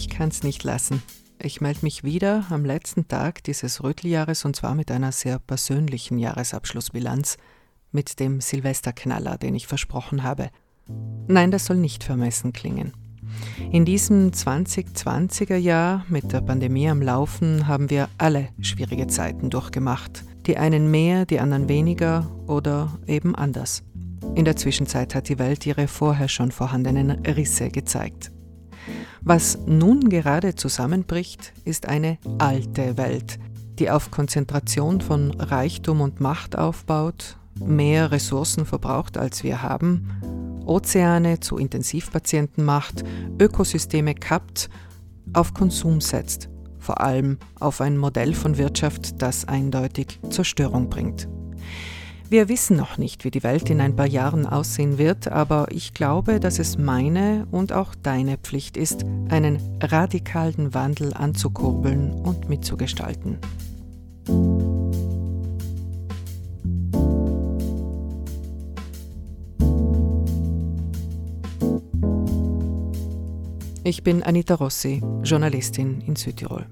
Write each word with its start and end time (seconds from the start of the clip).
Ich 0.00 0.08
kann's 0.08 0.44
nicht 0.44 0.62
lassen. 0.62 1.02
Ich 1.42 1.60
melde 1.60 1.80
mich 1.82 2.04
wieder 2.04 2.44
am 2.50 2.64
letzten 2.64 3.08
Tag 3.08 3.42
dieses 3.42 3.82
Röteljahres 3.82 4.44
und 4.44 4.54
zwar 4.54 4.76
mit 4.76 4.92
einer 4.92 5.10
sehr 5.10 5.40
persönlichen 5.40 6.18
Jahresabschlussbilanz, 6.18 7.36
mit 7.90 8.20
dem 8.20 8.40
Silvesterknaller, 8.40 9.38
den 9.38 9.56
ich 9.56 9.66
versprochen 9.66 10.22
habe. 10.22 10.50
Nein, 11.26 11.50
das 11.50 11.64
soll 11.64 11.78
nicht 11.78 12.04
vermessen 12.04 12.52
klingen. 12.52 12.92
In 13.72 13.84
diesem 13.84 14.30
2020er 14.30 15.56
Jahr 15.56 16.06
mit 16.08 16.32
der 16.32 16.42
Pandemie 16.42 16.88
am 16.88 17.02
Laufen 17.02 17.66
haben 17.66 17.90
wir 17.90 18.08
alle 18.18 18.50
schwierige 18.60 19.08
Zeiten 19.08 19.50
durchgemacht. 19.50 20.22
Die 20.46 20.58
einen 20.58 20.92
mehr, 20.92 21.26
die 21.26 21.40
anderen 21.40 21.68
weniger 21.68 22.30
oder 22.46 23.00
eben 23.08 23.34
anders. 23.34 23.82
In 24.36 24.44
der 24.44 24.54
Zwischenzeit 24.54 25.16
hat 25.16 25.28
die 25.28 25.40
Welt 25.40 25.66
ihre 25.66 25.88
vorher 25.88 26.28
schon 26.28 26.52
vorhandenen 26.52 27.10
Risse 27.26 27.70
gezeigt. 27.70 28.30
Was 29.22 29.58
nun 29.66 30.08
gerade 30.08 30.54
zusammenbricht, 30.54 31.52
ist 31.64 31.86
eine 31.86 32.18
alte 32.38 32.96
Welt, 32.96 33.38
die 33.78 33.90
auf 33.90 34.10
Konzentration 34.10 35.00
von 35.00 35.32
Reichtum 35.32 36.00
und 36.00 36.20
Macht 36.20 36.56
aufbaut, 36.56 37.36
mehr 37.64 38.12
Ressourcen 38.12 38.66
verbraucht, 38.66 39.18
als 39.18 39.42
wir 39.42 39.62
haben, 39.62 40.62
Ozeane 40.64 41.40
zu 41.40 41.56
Intensivpatienten 41.56 42.64
macht, 42.64 43.04
Ökosysteme 43.40 44.14
kappt, 44.14 44.68
auf 45.32 45.54
Konsum 45.54 46.00
setzt, 46.00 46.48
vor 46.78 47.00
allem 47.00 47.38
auf 47.58 47.80
ein 47.80 47.96
Modell 47.96 48.34
von 48.34 48.58
Wirtschaft, 48.58 49.20
das 49.22 49.46
eindeutig 49.46 50.20
Zerstörung 50.30 50.88
bringt. 50.88 51.28
Wir 52.30 52.50
wissen 52.50 52.76
noch 52.76 52.98
nicht, 52.98 53.24
wie 53.24 53.30
die 53.30 53.42
Welt 53.42 53.70
in 53.70 53.80
ein 53.80 53.96
paar 53.96 54.06
Jahren 54.06 54.44
aussehen 54.44 54.98
wird, 54.98 55.28
aber 55.28 55.68
ich 55.70 55.94
glaube, 55.94 56.40
dass 56.40 56.58
es 56.58 56.76
meine 56.76 57.46
und 57.50 57.72
auch 57.72 57.94
deine 57.94 58.36
Pflicht 58.36 58.76
ist, 58.76 59.06
einen 59.30 59.58
radikalen 59.82 60.74
Wandel 60.74 61.14
anzukurbeln 61.14 62.12
und 62.12 62.50
mitzugestalten. 62.50 63.38
Ich 73.84 74.02
bin 74.02 74.22
Anita 74.22 74.56
Rossi, 74.56 75.02
Journalistin 75.22 76.02
in 76.02 76.14
Südtirol. 76.14 76.66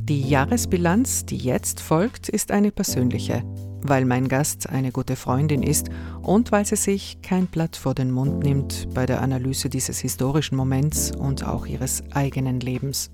Die 0.00 0.22
Jahresbilanz, 0.22 1.26
die 1.26 1.36
jetzt 1.36 1.78
folgt, 1.78 2.28
ist 2.28 2.50
eine 2.50 2.72
persönliche 2.72 3.44
weil 3.82 4.04
mein 4.04 4.28
Gast 4.28 4.68
eine 4.68 4.92
gute 4.92 5.16
Freundin 5.16 5.62
ist 5.62 5.88
und 6.22 6.52
weil 6.52 6.64
sie 6.64 6.76
sich 6.76 7.22
kein 7.22 7.46
Blatt 7.46 7.76
vor 7.76 7.94
den 7.94 8.10
Mund 8.10 8.42
nimmt 8.42 8.88
bei 8.94 9.06
der 9.06 9.22
Analyse 9.22 9.68
dieses 9.68 9.98
historischen 9.98 10.56
Moments 10.56 11.14
und 11.14 11.46
auch 11.46 11.66
ihres 11.66 12.02
eigenen 12.12 12.60
Lebens. 12.60 13.10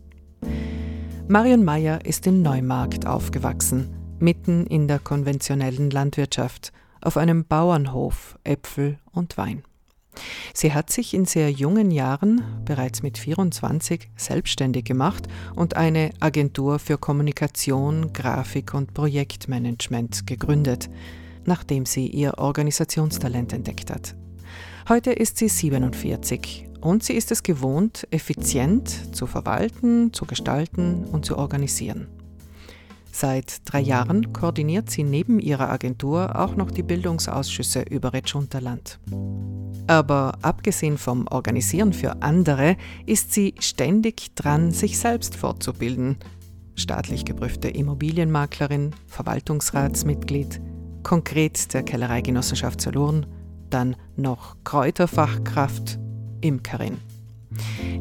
Marion 1.28 1.64
Meyer 1.64 2.05
ist 2.05 2.27
in 2.27 2.42
Neumarkt 2.42 3.06
aufgewachsen, 3.06 3.89
mitten 4.20 4.67
in 4.67 4.89
der 4.89 4.98
konventionellen 4.98 5.91
Landwirtschaft, 5.91 6.73
auf 7.01 7.17
einem 7.17 7.45
Bauernhof 7.45 8.39
Äpfel 8.45 8.98
und 9.12 9.36
Wein. 9.36 9.62
Sie 10.55 10.72
hat 10.72 10.91
sich 10.91 11.14
in 11.14 11.25
sehr 11.25 11.50
jungen 11.50 11.91
Jahren, 11.91 12.42
bereits 12.64 13.03
mit 13.03 13.19
24, 13.19 14.09
selbstständig 14.17 14.84
gemacht 14.84 15.27
und 15.55 15.77
eine 15.77 16.11
Agentur 16.20 16.78
für 16.78 16.98
Kommunikation, 16.98 18.12
Grafik 18.12 18.75
und 18.75 18.95
Projektmanagement 18.95 20.27
gegründet, 20.27 20.89
nachdem 21.45 21.86
sie 21.86 22.06
ihr 22.06 22.39
Organisationstalent 22.39 23.52
entdeckt 23.52 23.90
hat. 23.90 24.14
Heute 24.89 25.13
ist 25.13 25.39
sie 25.39 25.48
47 25.48 26.69
und 26.80 27.02
sie 27.02 27.14
ist 27.14 27.33
es 27.33 27.42
gewohnt, 27.42 28.07
effizient 28.11 29.14
zu 29.14 29.27
verwalten, 29.27 30.13
zu 30.13 30.27
gestalten 30.27 31.05
und 31.05 31.24
zu 31.24 31.36
organisieren. 31.36 32.07
Seit 33.18 33.62
drei 33.64 33.80
Jahren 33.80 34.34
koordiniert 34.34 34.90
sie 34.90 35.02
neben 35.02 35.40
ihrer 35.40 35.70
Agentur 35.70 36.38
auch 36.38 36.54
noch 36.54 36.70
die 36.70 36.82
Bildungsausschüsse 36.82 37.80
über 37.80 38.12
Retschunterland. 38.12 38.98
Aber 39.86 40.36
abgesehen 40.42 40.98
vom 40.98 41.27
Organisieren 41.28 41.94
für 41.94 42.20
andere 42.20 42.77
ist 43.06 43.32
sie 43.32 43.54
ständig 43.58 44.34
dran, 44.34 44.70
sich 44.70 44.98
selbst 44.98 45.34
fortzubilden. 45.34 46.18
Staatlich 46.74 47.24
geprüfte 47.24 47.68
Immobilienmaklerin, 47.68 48.90
Verwaltungsratsmitglied, 49.06 50.60
konkret 51.02 51.72
der 51.72 51.84
Kellereigenossenschaft 51.84 52.83
Salurn, 52.83 53.24
dann 53.70 53.96
noch 54.16 54.58
Kräuterfachkraft, 54.62 55.98
Imkerin. 56.42 56.98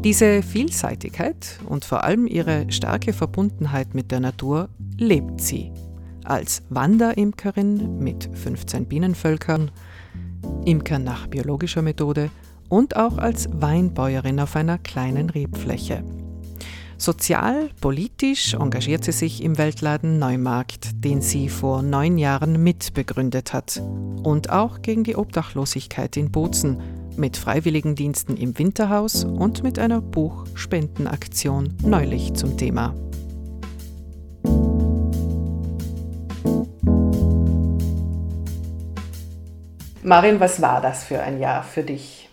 Diese 0.03 0.43
Vielseitigkeit 0.43 1.57
und 1.65 1.85
vor 1.85 2.03
allem 2.03 2.27
ihre 2.27 2.69
starke 2.69 3.13
Verbundenheit 3.13 3.93
mit 3.95 4.11
der 4.11 4.19
Natur 4.19 4.67
lebt 4.97 5.41
sie. 5.41 5.72
Als 6.23 6.63
Wanderimkerin 6.69 8.00
mit 8.00 8.29
15 8.33 8.85
Bienenvölkern, 8.85 9.72
Imker 10.66 11.00
nach 11.00 11.28
biologischer 11.28 11.81
Methode 11.81 12.29
und 12.69 12.95
auch 12.95 13.17
als 13.17 13.47
Weinbäuerin 13.51 14.39
auf 14.39 14.56
einer 14.56 14.78
kleinen 14.78 15.29
Rebfläche. 15.29 16.03
Sozial, 16.97 17.69
politisch 17.81 18.53
engagiert 18.53 19.03
sie 19.03 19.11
sich 19.11 19.44
im 19.44 19.57
Weltladen 19.57 20.17
Neumarkt, 20.17 21.03
den 21.03 21.22
sie 21.22 21.50
vor 21.50 21.81
neun 21.81 22.17
Jahren 22.17 22.63
mitbegründet 22.63 23.53
hat. 23.53 23.81
Und 24.23 24.50
auch 24.50 24.81
gegen 24.81 25.03
die 25.03 25.17
Obdachlosigkeit 25.17 26.16
in 26.16 26.31
Bozen, 26.31 26.81
mit 27.17 27.38
Freiwilligendiensten 27.38 28.38
im 28.38 28.57
Winterhaus 28.57 29.23
und 29.25 29.63
mit 29.63 29.77
einer 29.77 30.01
Buchspendenaktion 30.01 31.73
neulich 31.81 32.33
zum 32.33 32.57
Thema. 32.57 32.94
Marin, 40.05 40.39
was 40.39 40.61
war 40.61 40.81
das 40.81 41.03
für 41.03 41.19
ein 41.19 41.39
Jahr 41.39 41.63
für 41.63 41.81
dich? 41.81 42.29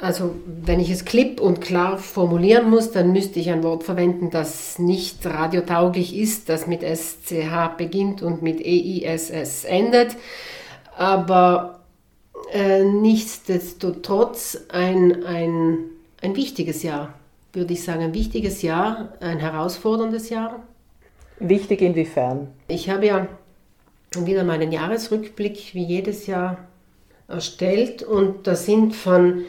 Also 0.00 0.34
wenn 0.46 0.80
ich 0.80 0.88
es 0.88 1.04
klipp 1.04 1.38
und 1.38 1.60
klar 1.60 1.98
formulieren 1.98 2.70
muss, 2.70 2.92
dann 2.92 3.12
müsste 3.12 3.38
ich 3.40 3.50
ein 3.50 3.62
Wort 3.62 3.84
verwenden, 3.84 4.30
das 4.30 4.78
nicht 4.78 5.24
radiotauglich 5.26 6.16
ist, 6.16 6.48
das 6.48 6.66
mit 6.66 6.82
SCH 6.82 7.76
beginnt 7.76 8.22
und 8.22 8.40
mit 8.40 8.58
EISS 8.64 9.64
endet. 9.64 10.16
Aber 10.96 11.80
äh, 12.52 12.84
nichtsdestotrotz 12.84 14.64
ein, 14.70 15.24
ein, 15.24 15.80
ein 16.22 16.36
wichtiges 16.36 16.82
Jahr, 16.82 17.12
würde 17.52 17.74
ich 17.74 17.84
sagen. 17.84 18.02
Ein 18.02 18.14
wichtiges 18.14 18.62
Jahr, 18.62 19.12
ein 19.20 19.40
herausforderndes 19.40 20.30
Jahr. 20.30 20.62
Wichtig 21.38 21.82
inwiefern? 21.82 22.48
Ich 22.68 22.88
habe 22.88 23.06
ja 23.06 23.28
wieder 24.16 24.44
meinen 24.44 24.72
Jahresrückblick 24.72 25.74
wie 25.74 25.84
jedes 25.84 26.26
Jahr 26.26 26.56
erstellt 27.28 28.02
und 28.02 28.46
da 28.46 28.54
sind 28.54 28.94
von 28.94 29.44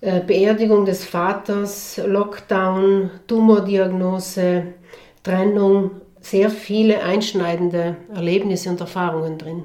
äh, 0.00 0.20
Beerdigung 0.20 0.84
des 0.84 1.04
Vaters, 1.04 2.00
Lockdown, 2.04 3.10
Tumordiagnose, 3.26 4.74
Trennung 5.22 5.90
sehr 6.20 6.50
viele 6.50 7.02
einschneidende 7.02 7.96
Erlebnisse 8.14 8.70
und 8.70 8.80
Erfahrungen 8.80 9.38
drin. 9.38 9.64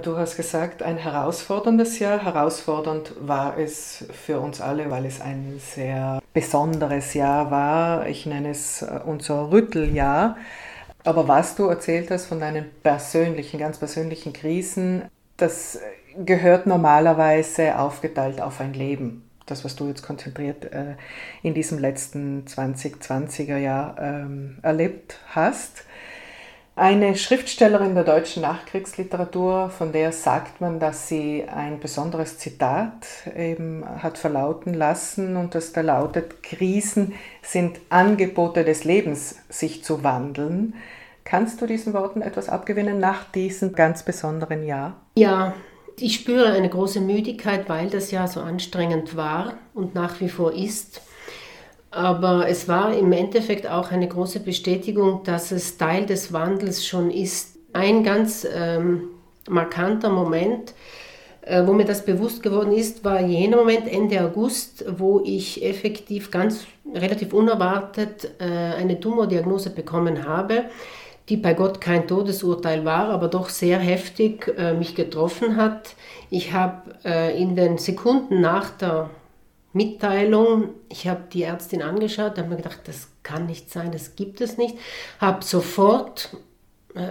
Du 0.00 0.16
hast 0.16 0.36
gesagt, 0.36 0.82
ein 0.82 0.96
herausforderndes 0.96 1.98
Jahr. 1.98 2.24
Herausfordernd 2.24 3.12
war 3.20 3.58
es 3.58 4.06
für 4.10 4.40
uns 4.40 4.62
alle, 4.62 4.90
weil 4.90 5.04
es 5.04 5.20
ein 5.20 5.60
sehr 5.60 6.22
besonderes 6.32 7.12
Jahr 7.12 7.50
war. 7.50 8.06
Ich 8.08 8.24
nenne 8.24 8.50
es 8.50 8.80
äh, 8.80 9.00
unser 9.04 9.50
Rütteljahr. 9.50 10.36
Aber 11.04 11.28
was 11.28 11.56
du 11.56 11.66
erzählt 11.66 12.10
hast 12.10 12.26
von 12.26 12.40
deinen 12.40 12.70
persönlichen, 12.82 13.58
ganz 13.58 13.76
persönlichen 13.78 14.32
Krisen, 14.32 15.02
das 15.36 15.78
gehört 16.16 16.66
normalerweise 16.66 17.78
aufgeteilt 17.78 18.40
auf 18.40 18.60
ein 18.60 18.74
Leben. 18.74 19.28
Das, 19.46 19.64
was 19.64 19.76
du 19.76 19.88
jetzt 19.88 20.02
konzentriert 20.02 20.72
äh, 20.72 20.94
in 21.42 21.54
diesem 21.54 21.78
letzten 21.78 22.44
2020er 22.46 23.56
Jahr 23.56 23.96
ähm, 23.98 24.58
erlebt 24.62 25.18
hast. 25.28 25.84
Eine 26.74 27.16
Schriftstellerin 27.16 27.94
der 27.94 28.04
deutschen 28.04 28.40
Nachkriegsliteratur, 28.42 29.68
von 29.68 29.92
der 29.92 30.10
sagt 30.10 30.62
man, 30.62 30.80
dass 30.80 31.06
sie 31.06 31.44
ein 31.46 31.80
besonderes 31.80 32.38
Zitat 32.38 33.06
eben 33.36 33.84
hat 34.02 34.16
verlauten 34.16 34.72
lassen 34.72 35.36
und 35.36 35.54
das 35.54 35.72
da 35.72 35.82
lautet, 35.82 36.42
Krisen 36.42 37.12
sind 37.42 37.78
Angebote 37.90 38.64
des 38.64 38.84
Lebens, 38.84 39.36
sich 39.50 39.84
zu 39.84 40.02
wandeln. 40.02 40.74
Kannst 41.24 41.60
du 41.60 41.66
diesen 41.66 41.92
Worten 41.92 42.22
etwas 42.22 42.48
abgewinnen 42.48 42.98
nach 42.98 43.30
diesem 43.30 43.74
ganz 43.74 44.02
besonderen 44.02 44.64
Jahr? 44.64 44.96
Ja, 45.14 45.52
ich 45.98 46.16
spüre 46.16 46.52
eine 46.52 46.68
große 46.68 47.00
Müdigkeit, 47.00 47.68
weil 47.68 47.88
das 47.88 48.10
Jahr 48.10 48.28
so 48.28 48.40
anstrengend 48.40 49.16
war 49.16 49.54
und 49.74 49.94
nach 49.94 50.20
wie 50.20 50.28
vor 50.28 50.52
ist. 50.52 51.02
Aber 51.90 52.48
es 52.48 52.68
war 52.68 52.94
im 52.94 53.12
Endeffekt 53.12 53.66
auch 53.66 53.90
eine 53.90 54.08
große 54.08 54.40
Bestätigung, 54.40 55.22
dass 55.24 55.52
es 55.52 55.76
Teil 55.76 56.06
des 56.06 56.32
Wandels 56.32 56.86
schon 56.86 57.10
ist. 57.10 57.58
Ein 57.72 58.02
ganz 58.02 58.46
ähm, 58.50 59.10
markanter 59.48 60.08
Moment 60.08 60.74
Äh, 61.44 61.66
wo 61.66 61.72
mir 61.72 61.84
das 61.84 62.04
bewusst 62.04 62.40
geworden 62.42 62.72
ist, 62.72 63.04
war 63.04 63.20
jener 63.20 63.56
Moment 63.56 63.88
Ende 63.88 64.24
August, 64.24 64.84
wo 64.96 65.20
ich 65.24 65.64
effektiv 65.64 66.30
ganz 66.30 66.66
relativ 66.94 67.32
unerwartet 67.32 68.30
äh, 68.38 68.44
eine 68.44 69.00
Tumordiagnose 69.00 69.70
bekommen 69.70 70.24
habe, 70.24 70.66
die 71.32 71.38
bei 71.38 71.54
Gott 71.54 71.80
kein 71.80 72.06
Todesurteil 72.06 72.84
war, 72.84 73.08
aber 73.08 73.28
doch 73.28 73.48
sehr 73.48 73.78
heftig 73.78 74.54
äh, 74.58 74.74
mich 74.74 74.94
getroffen 74.94 75.56
hat. 75.56 75.94
Ich 76.28 76.52
habe 76.52 76.92
in 77.36 77.56
den 77.56 77.76
Sekunden 77.76 78.40
nach 78.40 78.70
der 78.70 79.10
Mitteilung, 79.74 80.70
ich 80.88 81.06
habe 81.06 81.22
die 81.30 81.42
Ärztin 81.42 81.82
angeschaut, 81.82 82.38
habe 82.38 82.48
mir 82.48 82.56
gedacht, 82.56 82.80
das 82.84 83.08
kann 83.22 83.46
nicht 83.46 83.70
sein, 83.70 83.92
das 83.92 84.16
gibt 84.16 84.40
es 84.40 84.56
nicht, 84.56 84.78
habe 85.20 85.44
sofort 85.44 86.36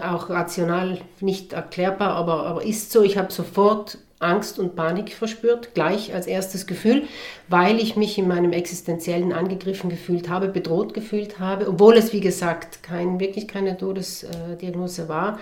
auch 0.04 0.30
rational 0.30 1.02
nicht 1.20 1.54
erklärbar, 1.54 2.16
aber, 2.16 2.46
aber 2.46 2.64
ist 2.64 2.92
so. 2.92 3.04
Ich 3.04 3.18
habe 3.18 3.32
sofort 3.32 3.98
Angst 4.22 4.60
und 4.60 4.76
Panik 4.76 5.14
verspürt, 5.14 5.74
gleich 5.74 6.14
als 6.14 6.28
erstes 6.28 6.68
Gefühl, 6.68 7.04
weil 7.48 7.80
ich 7.80 7.96
mich 7.96 8.18
in 8.18 8.28
meinem 8.28 8.54
existenziellen 8.54 9.34
angegriffen 9.34 9.90
gefühlt 9.90 10.30
habe, 10.30 10.48
bedroht 10.48 10.94
gefühlt 10.94 11.40
habe, 11.40 11.68
obwohl 11.68 11.98
es, 11.98 12.14
wie 12.14 12.22
gesagt, 12.22 12.84
kein, 12.84 13.20
wirklich 13.20 13.48
keine 13.48 13.78
Todesdiagnose 13.78 15.10
war. 15.10 15.40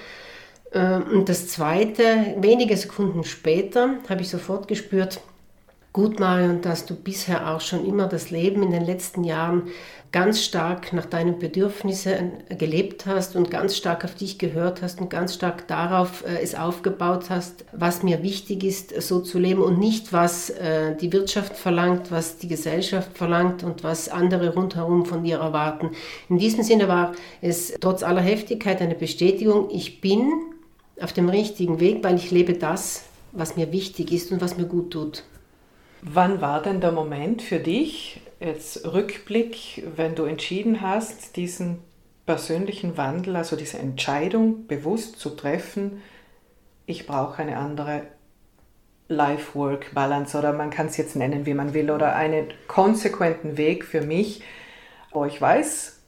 Ähm, 0.73 1.03
und 1.11 1.29
das 1.29 1.47
Zweite, 1.47 2.35
wenige 2.37 2.77
Sekunden 2.77 3.23
später, 3.23 3.95
habe 4.07 4.21
ich 4.21 4.29
sofort 4.29 4.67
gespürt, 4.67 5.19
gut, 5.93 6.19
Marion, 6.19 6.61
dass 6.61 6.85
du 6.85 6.95
bisher 6.95 7.53
auch 7.53 7.61
schon 7.61 7.85
immer 7.85 8.07
das 8.07 8.29
Leben 8.29 8.63
in 8.63 8.71
den 8.71 8.85
letzten 8.85 9.23
Jahren 9.23 9.63
ganz 10.11 10.44
stark 10.44 10.91
nach 10.91 11.06
deinen 11.06 11.38
Bedürfnissen 11.38 12.31
gelebt 12.57 13.06
hast 13.06 13.35
und 13.35 13.51
ganz 13.51 13.77
stark 13.77 14.03
auf 14.03 14.15
dich 14.15 14.39
gehört 14.39 14.81
hast 14.81 15.00
und 15.00 15.09
ganz 15.09 15.35
stark 15.35 15.67
darauf 15.67 16.25
äh, 16.25 16.41
es 16.41 16.56
aufgebaut 16.56 17.29
hast, 17.29 17.65
was 17.71 18.01
mir 18.01 18.23
wichtig 18.23 18.63
ist, 18.63 19.00
so 19.01 19.19
zu 19.19 19.38
leben 19.38 19.61
und 19.61 19.77
nicht, 19.77 20.11
was 20.11 20.50
äh, 20.50 20.95
die 20.95 21.13
Wirtschaft 21.13 21.56
verlangt, 21.56 22.11
was 22.11 22.38
die 22.38 22.47
Gesellschaft 22.47 23.17
verlangt 23.17 23.63
und 23.63 23.83
was 23.83 24.09
andere 24.09 24.53
rundherum 24.56 25.06
von 25.06 25.23
dir 25.23 25.38
erwarten. 25.38 25.91
In 26.27 26.39
diesem 26.39 26.63
Sinne 26.63 26.88
war 26.88 27.13
es 27.41 27.73
trotz 27.79 28.01
aller 28.01 28.21
Heftigkeit 28.21 28.81
eine 28.81 28.95
Bestätigung, 28.95 29.69
ich 29.71 30.01
bin 30.01 30.31
auf 31.00 31.13
dem 31.13 31.29
richtigen 31.29 31.79
Weg, 31.79 32.03
weil 32.03 32.15
ich 32.15 32.31
lebe 32.31 32.53
das, 32.53 33.03
was 33.31 33.56
mir 33.56 33.71
wichtig 33.71 34.11
ist 34.11 34.31
und 34.31 34.41
was 34.41 34.57
mir 34.57 34.65
gut 34.65 34.91
tut. 34.91 35.23
Wann 36.01 36.41
war 36.41 36.61
denn 36.61 36.81
der 36.81 36.91
Moment 36.91 37.41
für 37.41 37.59
dich, 37.59 38.21
jetzt 38.39 38.86
Rückblick, 38.86 39.83
wenn 39.95 40.15
du 40.15 40.25
entschieden 40.25 40.81
hast, 40.81 41.36
diesen 41.36 41.80
persönlichen 42.25 42.97
Wandel, 42.97 43.36
also 43.36 43.56
diese 43.56 43.80
Entscheidung 43.80 44.68
bewusst 44.68 45.19
zu 45.19 45.31
treffen, 45.31 46.01
ich 46.86 47.06
brauche 47.06 47.41
eine 47.41 47.57
andere 47.57 48.03
Life-Work-Balance 49.07 50.38
oder 50.38 50.53
man 50.53 50.69
kann 50.69 50.88
es 50.88 50.97
jetzt 50.97 51.15
nennen, 51.15 51.45
wie 51.45 51.53
man 51.53 51.74
will, 51.74 51.91
oder 51.91 52.15
einen 52.15 52.47
konsequenten 52.68 53.57
Weg 53.57 53.83
für 53.83 54.01
mich, 54.01 54.42
wo 55.12 55.25
ich 55.25 55.42
weiß, 55.42 56.00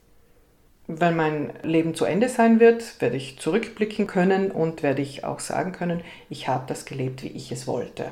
wenn 0.87 1.15
mein 1.15 1.53
Leben 1.63 1.95
zu 1.95 2.05
Ende 2.05 2.29
sein 2.29 2.59
wird, 2.59 3.01
werde 3.01 3.17
ich 3.17 3.39
zurückblicken 3.39 4.07
können 4.07 4.51
und 4.51 4.83
werde 4.83 5.01
ich 5.01 5.23
auch 5.23 5.39
sagen 5.39 5.71
können, 5.71 6.01
ich 6.29 6.47
habe 6.47 6.65
das 6.67 6.85
gelebt, 6.85 7.23
wie 7.23 7.29
ich 7.29 7.51
es 7.51 7.65
wollte. 7.65 8.11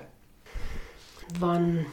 Wann 1.40 1.86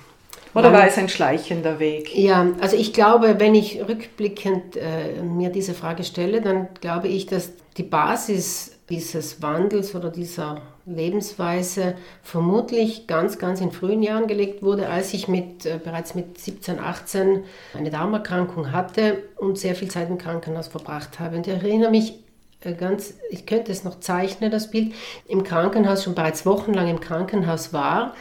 oder 0.56 0.73
war 0.73 0.87
es 0.87 0.99
ein 0.99 1.08
schleichender 1.08 1.79
Weg? 1.79 2.17
Ja, 2.17 2.47
also 2.61 2.76
ich 2.76 2.93
glaube, 2.93 3.37
wenn 3.38 3.55
ich 3.55 3.81
rückblickend 3.87 4.76
äh, 4.76 5.23
mir 5.23 5.50
diese 5.50 5.75
Frage 5.75 6.05
stelle, 6.05 6.41
dann 6.41 6.69
glaube 6.81 7.08
ich, 7.08 7.26
dass 7.26 7.53
die 7.76 7.82
Basis 7.82 8.73
dieses 8.88 9.43
Wandels 9.43 9.94
oder 9.94 10.11
dieser 10.11 10.62
Lebensweise 10.87 11.97
vermutlich 12.23 13.06
ganz, 13.08 13.38
ganz 13.38 13.61
in 13.61 13.73
frühen 13.73 14.03
Jahren 14.03 14.29
gelegt 14.29 14.62
wurde, 14.62 14.88
als 14.88 15.12
ich 15.12 15.26
mit, 15.26 15.67
äh, 15.67 15.81
bereits 15.82 16.14
mit 16.14 16.38
17, 16.38 16.79
18 16.79 17.44
eine 17.75 17.91
Darmerkrankung 17.91 18.73
hatte 18.73 19.19
und 19.37 19.58
sehr 19.58 19.75
viel 19.75 19.91
Zeit 19.91 20.08
im 20.08 20.19
Krankenhaus 20.19 20.69
verbracht 20.69 21.19
habe. 21.19 21.37
Und 21.37 21.47
ich 21.49 21.55
erinnere 21.55 21.91
mich 21.91 22.20
äh, 22.61 22.75
ganz, 22.75 23.14
ich 23.31 23.47
könnte 23.47 23.73
es 23.73 23.82
noch 23.82 23.99
zeichnen, 23.99 24.50
das 24.50 24.70
Bild, 24.70 24.94
im 25.26 25.43
Krankenhaus, 25.43 26.05
schon 26.05 26.14
bereits 26.14 26.47
wochenlang 26.47 26.88
im 26.88 27.00
Krankenhaus 27.00 27.73
war 27.73 28.14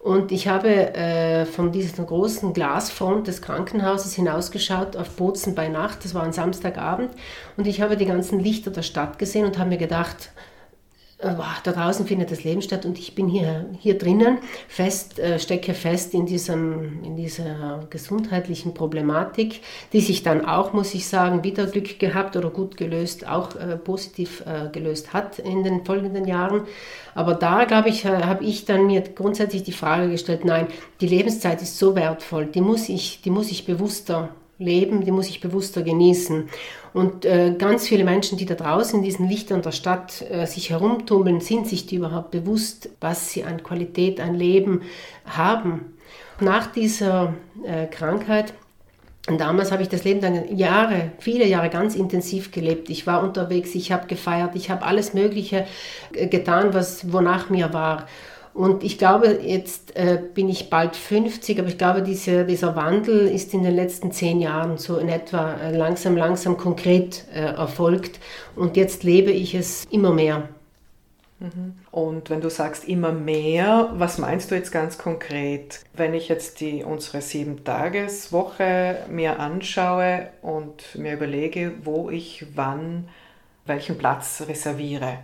und 0.00 0.32
ich 0.32 0.48
habe 0.48 0.94
äh, 0.94 1.44
von 1.44 1.72
dieser 1.72 2.02
großen 2.04 2.54
Glasfront 2.54 3.26
des 3.26 3.42
Krankenhauses 3.42 4.14
hinausgeschaut 4.14 4.96
auf 4.96 5.10
Bozen 5.10 5.54
bei 5.54 5.68
Nacht. 5.68 6.04
Das 6.04 6.14
war 6.14 6.22
ein 6.22 6.32
Samstagabend. 6.32 7.10
Und 7.58 7.66
ich 7.66 7.82
habe 7.82 7.98
die 7.98 8.06
ganzen 8.06 8.40
Lichter 8.40 8.70
der 8.70 8.80
Stadt 8.80 9.18
gesehen 9.18 9.44
und 9.44 9.58
habe 9.58 9.68
mir 9.68 9.76
gedacht, 9.76 10.32
da 11.20 11.72
draußen 11.72 12.06
findet 12.06 12.30
das 12.30 12.44
Leben 12.44 12.62
statt 12.62 12.86
und 12.86 12.98
ich 12.98 13.14
bin 13.14 13.28
hier, 13.28 13.66
hier 13.78 13.98
drinnen, 13.98 14.38
fest, 14.68 15.18
äh, 15.18 15.38
stecke 15.38 15.74
fest 15.74 16.14
in, 16.14 16.26
diesem, 16.26 17.04
in 17.04 17.16
dieser 17.16 17.86
gesundheitlichen 17.90 18.72
Problematik, 18.72 19.60
die 19.92 20.00
sich 20.00 20.22
dann 20.22 20.44
auch, 20.44 20.72
muss 20.72 20.94
ich 20.94 21.06
sagen, 21.06 21.44
wieder 21.44 21.66
Glück 21.66 21.98
gehabt 21.98 22.36
oder 22.36 22.50
gut 22.50 22.76
gelöst, 22.76 23.28
auch 23.28 23.54
äh, 23.56 23.76
positiv 23.76 24.42
äh, 24.46 24.70
gelöst 24.70 25.12
hat 25.12 25.38
in 25.38 25.62
den 25.62 25.84
folgenden 25.84 26.26
Jahren. 26.26 26.62
Aber 27.14 27.34
da, 27.34 27.64
glaube 27.64 27.88
ich, 27.88 28.06
habe 28.06 28.44
ich 28.44 28.64
dann 28.64 28.86
mir 28.86 29.02
grundsätzlich 29.02 29.62
die 29.62 29.72
Frage 29.72 30.10
gestellt, 30.10 30.44
nein, 30.44 30.68
die 31.00 31.08
Lebenszeit 31.08 31.60
ist 31.60 31.78
so 31.78 31.94
wertvoll, 31.96 32.46
die 32.46 32.60
muss 32.60 32.88
ich, 32.88 33.20
die 33.22 33.30
muss 33.30 33.50
ich 33.50 33.66
bewusster 33.66 34.30
leben, 34.60 35.04
die 35.04 35.10
muss 35.10 35.28
ich 35.28 35.40
bewusster 35.40 35.82
genießen. 35.82 36.48
Und 36.92 37.24
äh, 37.24 37.54
ganz 37.56 37.88
viele 37.88 38.04
Menschen, 38.04 38.38
die 38.38 38.46
da 38.46 38.54
draußen 38.54 38.98
in 38.98 39.04
diesen 39.04 39.28
Lichtern 39.28 39.62
der 39.62 39.72
Stadt 39.72 40.24
äh, 40.30 40.46
sich 40.46 40.70
herumtummeln, 40.70 41.40
sind 41.40 41.66
sich 41.66 41.86
die 41.86 41.96
überhaupt 41.96 42.30
bewusst, 42.30 42.90
was 43.00 43.30
sie 43.30 43.44
an 43.44 43.62
Qualität, 43.62 44.20
an 44.20 44.34
Leben 44.34 44.82
haben. 45.24 45.96
Nach 46.40 46.66
dieser 46.66 47.34
äh, 47.64 47.86
Krankheit 47.86 48.54
und 49.28 49.40
damals 49.40 49.70
habe 49.70 49.82
ich 49.82 49.88
das 49.88 50.04
Leben 50.04 50.20
dann 50.20 50.56
Jahre, 50.56 51.12
viele 51.18 51.46
Jahre 51.46 51.68
ganz 51.68 51.94
intensiv 51.94 52.50
gelebt. 52.50 52.88
Ich 52.88 53.06
war 53.06 53.22
unterwegs, 53.22 53.74
ich 53.74 53.92
habe 53.92 54.06
gefeiert, 54.06 54.56
ich 54.56 54.70
habe 54.70 54.84
alles 54.84 55.12
Mögliche 55.12 55.66
äh, 56.14 56.26
getan, 56.26 56.72
was 56.72 57.12
wonach 57.12 57.50
mir 57.50 57.72
war. 57.72 58.06
Und 58.52 58.82
ich 58.82 58.98
glaube, 58.98 59.40
jetzt 59.42 59.96
äh, 59.96 60.20
bin 60.34 60.48
ich 60.48 60.70
bald 60.70 60.96
50, 60.96 61.58
aber 61.60 61.68
ich 61.68 61.78
glaube, 61.78 62.02
diese, 62.02 62.44
dieser 62.44 62.74
Wandel 62.74 63.28
ist 63.28 63.54
in 63.54 63.62
den 63.62 63.74
letzten 63.74 64.10
zehn 64.10 64.40
Jahren 64.40 64.76
so 64.76 64.98
in 64.98 65.08
etwa 65.08 65.54
äh, 65.54 65.76
langsam, 65.76 66.16
langsam 66.16 66.56
konkret 66.56 67.24
äh, 67.32 67.40
erfolgt. 67.40 68.18
Und 68.56 68.76
jetzt 68.76 69.04
lebe 69.04 69.30
ich 69.30 69.54
es 69.54 69.84
immer 69.86 70.12
mehr. 70.12 70.48
Mhm. 71.38 71.74
Und 71.90 72.28
wenn 72.28 72.40
du 72.40 72.50
sagst 72.50 72.86
immer 72.86 73.12
mehr, 73.12 73.90
was 73.94 74.18
meinst 74.18 74.50
du 74.50 74.56
jetzt 74.56 74.72
ganz 74.72 74.98
konkret? 74.98 75.80
Wenn 75.94 76.12
ich 76.12 76.28
jetzt 76.28 76.60
die, 76.60 76.84
unsere 76.84 77.22
Sieben-Tages-Woche 77.22 79.04
mir 79.08 79.38
anschaue 79.38 80.28
und 80.42 80.96
mir 80.96 81.14
überlege, 81.14 81.72
wo 81.82 82.10
ich 82.10 82.46
wann 82.54 83.08
welchen 83.64 83.96
Platz 83.96 84.42
reserviere, 84.48 85.18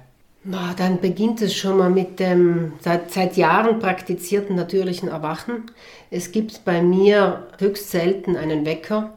dann 0.76 1.00
beginnt 1.00 1.42
es 1.42 1.54
schon 1.54 1.78
mal 1.78 1.90
mit 1.90 2.20
dem 2.20 2.74
seit, 2.80 3.12
seit 3.12 3.36
Jahren 3.36 3.80
praktizierten 3.80 4.54
natürlichen 4.54 5.08
Erwachen. 5.08 5.70
Es 6.10 6.30
gibt 6.30 6.64
bei 6.64 6.82
mir 6.82 7.48
höchst 7.58 7.90
selten 7.90 8.36
einen 8.36 8.64
Wecker. 8.64 9.16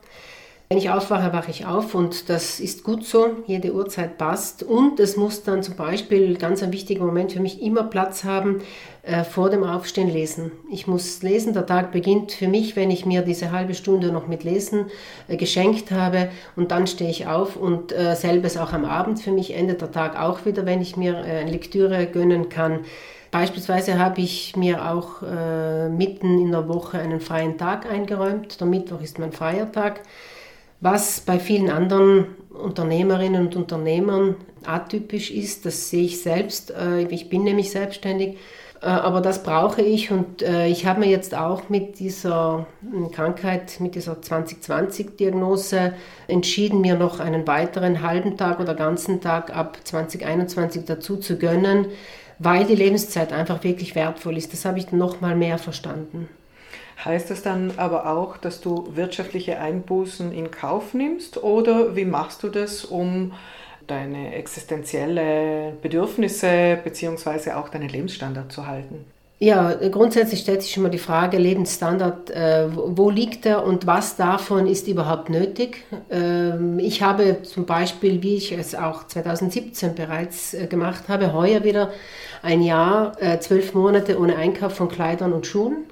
Wenn 0.71 0.77
ich 0.77 0.91
aufwache, 0.91 1.33
wache 1.33 1.49
ich 1.49 1.65
auf 1.65 1.95
und 1.95 2.29
das 2.29 2.59
ist 2.59 2.83
gut 2.83 3.03
so, 3.03 3.38
jede 3.47 3.73
Uhrzeit 3.73 4.19
passt. 4.19 4.61
Und 4.61 4.99
es 4.99 5.17
muss 5.17 5.41
dann 5.41 5.63
zum 5.63 5.75
Beispiel, 5.75 6.38
ganz 6.38 6.61
ein 6.61 6.71
wichtiger 6.71 7.03
Moment 7.03 7.31
für 7.31 7.39
mich, 7.39 7.59
immer 7.63 7.81
Platz 7.81 8.23
haben, 8.23 8.61
äh, 9.01 9.23
vor 9.23 9.49
dem 9.49 9.63
Aufstehen 9.63 10.13
lesen. 10.13 10.51
Ich 10.71 10.85
muss 10.85 11.23
lesen, 11.23 11.53
der 11.53 11.65
Tag 11.65 11.91
beginnt 11.91 12.33
für 12.33 12.47
mich, 12.47 12.75
wenn 12.75 12.91
ich 12.91 13.07
mir 13.07 13.23
diese 13.23 13.51
halbe 13.51 13.73
Stunde 13.73 14.11
noch 14.11 14.27
mit 14.27 14.43
Lesen 14.43 14.91
äh, 15.27 15.38
geschenkt 15.38 15.89
habe 15.89 16.29
und 16.55 16.69
dann 16.69 16.85
stehe 16.85 17.09
ich 17.09 17.25
auf 17.25 17.55
und 17.55 17.91
äh, 17.91 18.13
selbes 18.15 18.55
auch 18.55 18.71
am 18.71 18.85
Abend. 18.85 19.19
Für 19.19 19.31
mich 19.31 19.55
endet 19.55 19.81
der 19.81 19.91
Tag 19.91 20.21
auch 20.21 20.45
wieder, 20.45 20.67
wenn 20.67 20.81
ich 20.81 20.95
mir 20.95 21.17
äh, 21.17 21.49
Lektüre 21.49 22.05
gönnen 22.05 22.49
kann. 22.49 22.81
Beispielsweise 23.31 23.97
habe 23.97 24.21
ich 24.21 24.55
mir 24.55 24.88
auch 24.88 25.23
äh, 25.23 25.89
mitten 25.89 26.38
in 26.39 26.51
der 26.51 26.67
Woche 26.67 26.99
einen 26.99 27.21
freien 27.21 27.57
Tag 27.57 27.91
eingeräumt. 27.91 28.59
Der 28.59 28.67
Mittwoch 28.67 29.01
ist 29.01 29.17
mein 29.17 29.31
freier 29.31 29.71
Tag 29.71 30.01
was 30.81 31.21
bei 31.21 31.39
vielen 31.39 31.69
anderen 31.69 32.25
Unternehmerinnen 32.50 33.48
und 33.48 33.55
Unternehmern 33.55 34.36
atypisch 34.65 35.31
ist. 35.31 35.65
Das 35.65 35.89
sehe 35.89 36.05
ich 36.05 36.21
selbst. 36.21 36.71
Äh, 36.71 37.03
ich 37.03 37.29
bin 37.29 37.43
nämlich 37.43 37.71
selbstständig. 37.71 38.38
Äh, 38.81 38.86
aber 38.86 39.21
das 39.21 39.43
brauche 39.43 39.81
ich 39.81 40.12
und 40.12 40.41
äh, 40.41 40.67
ich 40.67 40.86
habe 40.86 41.01
mir 41.01 41.07
jetzt 41.07 41.36
auch 41.36 41.69
mit 41.69 42.00
dieser 42.00 42.65
Krankheit, 43.12 43.79
mit 43.79 43.95
dieser 43.95 44.13
2020-Diagnose 44.13 45.93
entschieden, 46.27 46.81
mir 46.81 46.95
noch 46.95 47.19
einen 47.19 47.45
weiteren 47.45 48.01
halben 48.01 48.38
Tag 48.38 48.59
oder 48.59 48.75
ganzen 48.75 49.21
Tag 49.21 49.55
ab 49.55 49.77
2021 49.83 50.86
dazu 50.86 51.17
zu 51.17 51.38
gönnen, 51.38 51.88
weil 52.38 52.65
die 52.65 52.75
Lebenszeit 52.75 53.33
einfach 53.33 53.63
wirklich 53.63 53.95
wertvoll 53.95 54.38
ist. 54.38 54.53
Das 54.53 54.63
habe 54.63 54.79
ich 54.79 54.91
noch 54.91 55.19
mal 55.19 55.36
mehr 55.36 55.57
verstanden. 55.57 56.29
Heißt 57.03 57.29
das 57.29 57.41
dann 57.41 57.74
aber 57.77 58.08
auch, 58.08 58.36
dass 58.38 58.60
du 58.60 58.89
wirtschaftliche 58.96 59.60
Einbußen 59.60 60.34
in 60.34 60.51
Kauf 60.51 60.94
nimmst 60.94 61.41
oder 61.41 61.96
wie 61.96 62.06
machst 62.06 62.44
du 62.44 62.50
das, 62.50 62.84
um 62.84 63.32
deine 63.88 64.36
existenzielle 64.36 65.74
Bedürfnisse 65.82 66.77
bzw. 66.84 67.51
auch 67.51 67.70
deinen 67.70 67.89
Lebensstandard 67.89 68.51
zu 68.51 68.68
halten? 68.68 69.06
Ja, 69.41 69.74
grundsätzlich 69.89 70.41
stellt 70.41 70.62
sich 70.62 70.75
mal 70.75 70.89
die 70.89 70.98
Frage, 70.98 71.38
Lebensstandard, 71.38 72.29
äh, 72.29 72.68
wo 72.75 73.10
liegt 73.10 73.46
er 73.46 73.63
und 73.63 73.88
was 73.88 74.18
davon 74.18 74.68
ist 74.68 74.89
überhaupt 74.89 75.29
nötig? 75.29 75.86
Ähm, 76.12 76.77
ich 76.77 77.01
habe 77.01 77.44
zum 77.44 77.65
Beispiel, 77.65 78.22
wie 78.22 78.36
ich 78.36 78.51
es 78.51 78.75
auch 78.75 79.08
2017 79.08 79.96
bereits 79.96 80.53
äh, 80.53 80.68
gemacht 80.68 81.06
habe, 81.08 81.32
heuer 81.32 81.63
wieder 81.63 81.94
ein 82.44 82.62
Jahr, 82.62 83.13
äh, 83.22 83.39
zwölf 83.39 83.74
Monate 83.74 84.20
ohne 84.20 84.36
Einkauf 84.36 84.74
von 84.74 84.89
Kleidern 84.89 85.32
und 85.32 85.48
Schuhen. 85.48 85.86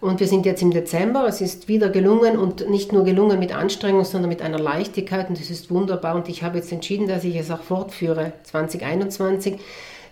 Und 0.00 0.20
wir 0.20 0.28
sind 0.28 0.46
jetzt 0.46 0.62
im 0.62 0.70
Dezember, 0.70 1.26
es 1.26 1.40
ist 1.40 1.66
wieder 1.66 1.88
gelungen 1.88 2.38
und 2.38 2.70
nicht 2.70 2.92
nur 2.92 3.04
gelungen 3.04 3.40
mit 3.40 3.52
Anstrengung, 3.52 4.04
sondern 4.04 4.28
mit 4.28 4.42
einer 4.42 4.58
Leichtigkeit 4.58 5.28
und 5.28 5.40
das 5.40 5.50
ist 5.50 5.72
wunderbar 5.72 6.14
und 6.14 6.28
ich 6.28 6.44
habe 6.44 6.58
jetzt 6.58 6.70
entschieden, 6.70 7.08
dass 7.08 7.24
ich 7.24 7.34
es 7.34 7.50
auch 7.50 7.62
fortführe 7.62 8.32
2021 8.44 9.58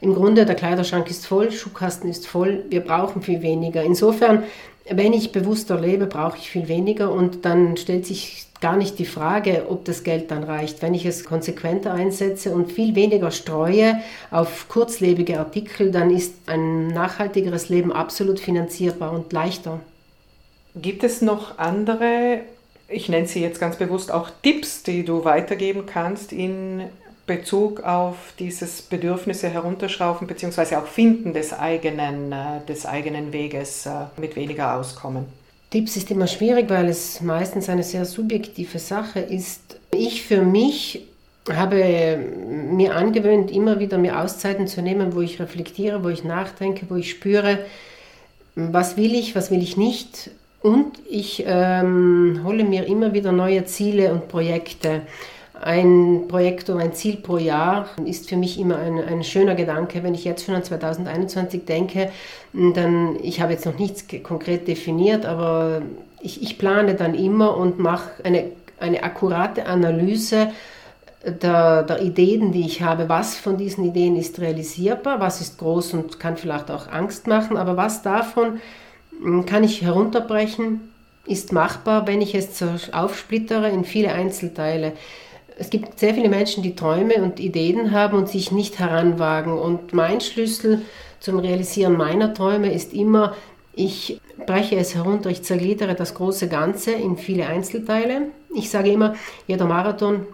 im 0.01 0.15
Grunde, 0.15 0.45
der 0.45 0.57
Kleiderschrank 0.57 1.09
ist 1.09 1.27
voll, 1.27 1.53
Schuhkasten 1.53 2.11
ist 2.11 2.27
voll, 2.27 2.65
wir 2.69 2.81
brauchen 2.81 3.23
viel 3.23 3.43
weniger. 3.43 3.83
Insofern, 3.83 4.43
wenn 4.89 5.13
ich 5.13 5.33
bewusster 5.33 5.81
lebe, 5.81 6.07
brauche 6.07 6.39
ich 6.39 6.51
viel 6.51 6.69
weniger 6.69 7.11
und 7.11 7.45
dann 7.45 7.77
stellt 7.77 8.07
sich 8.07 8.47
gar 8.61 8.77
nicht 8.77 8.99
die 8.99 9.07
Frage, 9.07 9.67
ob 9.69 9.85
das 9.85 10.03
Geld 10.03 10.31
dann 10.31 10.45
reicht. 10.45 10.81
Wenn 10.81 10.95
ich 10.95 11.05
es 11.05 11.25
konsequenter 11.25 11.93
einsetze 11.93 12.55
und 12.55 12.73
viel 12.73 12.95
weniger 12.95 13.31
streue 13.31 14.01
auf 14.31 14.69
kurzlebige 14.69 15.39
Artikel, 15.39 15.91
dann 15.91 16.11
ist 16.11 16.35
ein 16.47 16.89
nachhaltigeres 16.89 17.69
Leben 17.69 17.93
absolut 17.93 18.41
finanzierbar 18.41 19.13
und 19.13 19.33
leichter. 19.33 19.81
Gibt 20.75 21.05
es 21.05 21.23
noch 21.23 21.59
andere, 21.59 22.41
ich 22.89 23.09
nenne 23.09 23.27
sie 23.27 23.41
jetzt 23.41 23.61
ganz 23.61 23.77
bewusst 23.77 24.13
auch 24.13 24.31
Tipps, 24.43 24.83
die 24.83 25.05
du 25.05 25.25
weitergeben 25.25 25.85
kannst 25.87 26.33
in 26.33 26.85
Bezug 27.27 27.83
auf 27.83 28.17
dieses 28.39 28.83
Bedürfnisse 28.83 29.49
herunterschrauben 29.49 30.27
bzw. 30.27 30.77
auch 30.77 30.87
Finden 30.87 31.33
des 31.33 31.53
eigenen, 31.53 32.33
äh, 32.33 32.65
des 32.69 32.87
eigenen 32.87 33.33
Weges 33.33 33.87
äh, 33.87 33.91
mit 34.17 34.37
weniger 34.37 34.77
Auskommen? 34.77 35.27
Tipps 35.71 35.97
ist 35.97 36.11
immer 36.11 36.29
schwierig, 36.29 36.71
weil 36.71 36.89
es 36.89 37.21
meistens 37.21 37.69
eine 37.69 37.83
sehr 37.83 38.05
subjektive 38.05 38.79
Sache 38.79 39.21
ist. 39.21 39.81
Ich 39.93 40.23
für 40.23 40.43
mich 40.43 41.07
habe 41.53 42.19
mir 42.71 42.95
angewöhnt, 42.95 43.51
immer 43.51 43.79
wieder 43.79 43.99
mir 43.99 44.21
Auszeiten 44.21 44.67
zu 44.67 44.83
nehmen, 44.83 45.15
wo 45.15 45.21
ich 45.21 45.41
reflektiere, 45.41 46.03
wo 46.05 46.09
ich 46.09 46.25
nachdenke, 46.25 46.87
wo 46.89 46.97
ich 46.97 47.11
spüre, 47.11 47.59
was 48.55 48.97
will 48.97 49.15
ich, 49.15 49.35
was 49.35 49.51
will 49.51 49.63
ich 49.63 49.77
nicht. 49.77 50.31
Und 50.63 50.99
ich 51.09 51.45
ähm, 51.47 52.41
hole 52.45 52.65
mir 52.65 52.87
immer 52.87 53.13
wieder 53.13 53.31
neue 53.31 53.65
Ziele 53.67 54.13
und 54.13 54.29
Projekte. 54.29 55.03
Ein 55.63 56.25
Projekt 56.29 56.69
oder 56.69 56.81
ein 56.81 56.93
Ziel 56.93 57.17
pro 57.17 57.39
Jahr 57.39 57.89
ist 58.05 58.29
für 58.29 58.37
mich 58.37 58.59
immer 58.61 58.77
ein, 58.77 58.99
ein 59.03 59.25
schöner 59.25 59.55
Gedanke. 59.55 60.03
Wenn 60.03 60.15
ich 60.15 60.25
jetzt 60.25 60.45
schon 60.45 60.55
an 60.55 60.63
2021 60.63 61.65
denke, 61.65 62.11
dann, 62.53 63.17
ich 63.23 63.41
habe 63.41 63.53
jetzt 63.53 63.67
noch 63.67 63.79
nichts 63.79 64.05
konkret 64.23 64.69
definiert, 64.69 65.25
aber 65.25 65.83
ich, 66.21 66.43
ich 66.43 66.59
plane 66.59 66.95
dann 66.95 67.15
immer 67.15 67.57
und 67.57 67.79
mache 67.79 68.11
eine, 68.25 68.51
eine 68.81 69.03
akkurate 69.03 69.67
Analyse 69.67 70.49
der, 71.25 71.83
der, 71.83 72.03
Ideen, 72.03 72.53
die 72.53 72.67
ich 72.67 72.83
habe, 72.83 73.09
was 73.09 73.37
von 73.37 73.57
diesen 73.57 73.85
Ideen 73.85 74.17
ist 74.17 74.39
realisierbar, 74.39 75.21
was 75.21 75.41
ist 75.41 75.59
groß 75.59 75.95
und 75.95 76.21
kann 76.21 76.37
vielleicht 76.37 76.71
auch 76.71 76.89
Angst 76.89 77.27
machen, 77.27 77.57
aber 77.57 77.77
was 77.77 78.03
davon 78.03 78.61
hm, 79.23 79.45
kann 79.47 79.65
ich 79.65 79.83
herunterbrechen, 79.83 80.93
ist 81.27 81.53
machbar, 81.53 82.07
wenn 82.07 82.23
ich 82.23 82.35
es 82.35 82.63
aufsplittere 82.93 83.69
in 83.71 83.85
viele 83.85 84.13
Einzelteile 84.13 84.93
es 85.59 85.71
gibt 85.71 85.99
sehr 85.99 86.15
viele 86.15 86.29
Menschen, 86.29 86.63
die 86.63 86.77
Träume 86.77 87.23
und 87.23 87.41
Ideen 87.41 87.91
haben 87.91 88.17
und 88.17 88.29
sich 88.29 88.53
nicht 88.53 88.79
heranwagen. 88.79 89.59
Und 89.59 89.95
mein 89.95 90.21
Schlüssel 90.21 90.83
zum 91.19 91.39
Realisieren 91.39 91.97
meiner 91.97 92.35
Träume 92.35 92.73
ist 92.73 92.93
immer, 92.93 93.35
ich 93.75 94.21
breche 94.47 94.77
es 94.77 94.95
herunter, 94.95 95.31
ich 95.31 95.43
zergliedere 95.43 95.95
das 95.95 96.15
große 96.15 96.49
Ganze 96.49 96.93
in 96.93 97.17
viele 97.17 97.47
Einzelteile. 97.47 98.29
Ich 98.55 98.71
sage 98.71 98.91
immer, 98.91 99.15
jeder 99.47 99.65
Marathon 99.65 100.27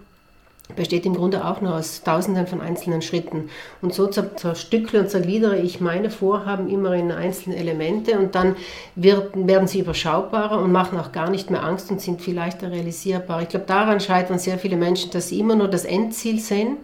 besteht 0.76 1.06
im 1.06 1.14
Grunde 1.14 1.44
auch 1.44 1.60
nur 1.60 1.74
aus 1.74 2.02
Tausenden 2.02 2.46
von 2.46 2.60
einzelnen 2.60 3.02
Schritten. 3.02 3.50
Und 3.80 3.94
so 3.94 4.06
zerstückle 4.06 5.00
und 5.00 5.10
zergliedere 5.10 5.58
ich 5.58 5.80
meine 5.80 6.10
Vorhaben 6.10 6.68
immer 6.68 6.94
in 6.94 7.12
einzelne 7.12 7.56
Elemente 7.56 8.18
und 8.18 8.34
dann 8.34 8.56
wird, 8.94 9.32
werden 9.34 9.68
sie 9.68 9.80
überschaubarer 9.80 10.58
und 10.58 10.72
machen 10.72 10.98
auch 10.98 11.12
gar 11.12 11.30
nicht 11.30 11.50
mehr 11.50 11.62
Angst 11.62 11.90
und 11.90 12.00
sind 12.00 12.20
viel 12.20 12.34
leichter 12.34 12.70
realisierbar. 12.70 13.42
Ich 13.42 13.48
glaube, 13.48 13.66
daran 13.66 14.00
scheitern 14.00 14.38
sehr 14.38 14.58
viele 14.58 14.76
Menschen, 14.76 15.10
dass 15.10 15.28
sie 15.28 15.40
immer 15.40 15.56
nur 15.56 15.68
das 15.68 15.84
Endziel 15.84 16.40
sehen 16.40 16.76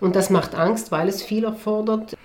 und 0.00 0.16
das 0.16 0.30
macht 0.30 0.54
Angst, 0.54 0.92
weil 0.92 1.08
es 1.08 1.22
viel 1.22 1.44
erfordert. 1.44 2.16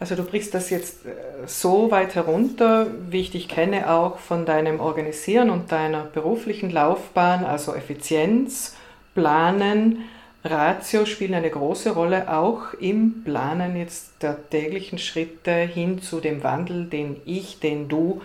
Also 0.00 0.14
du 0.14 0.22
brichst 0.22 0.54
das 0.54 0.70
jetzt 0.70 1.06
äh, 1.06 1.10
so 1.46 1.90
weit 1.90 2.14
herunter, 2.14 2.86
wie 3.08 3.20
ich 3.20 3.30
dich 3.30 3.48
kenne, 3.48 3.90
auch 3.90 4.18
von 4.18 4.46
deinem 4.46 4.78
Organisieren 4.78 5.50
und 5.50 5.72
deiner 5.72 6.04
beruflichen 6.04 6.70
Laufbahn, 6.70 7.44
also 7.44 7.74
Effizienz, 7.74 8.76
Planen, 9.14 10.04
Ratio 10.44 11.04
spielen 11.04 11.34
eine 11.34 11.50
große 11.50 11.90
Rolle, 11.90 12.32
auch 12.32 12.72
im 12.74 13.24
Planen 13.24 13.76
jetzt 13.76 14.22
der 14.22 14.48
täglichen 14.50 14.98
Schritte 14.98 15.52
hin 15.52 16.00
zu 16.00 16.20
dem 16.20 16.42
Wandel, 16.42 16.86
den 16.86 17.20
ich, 17.24 17.58
den 17.58 17.88
du 17.88 18.22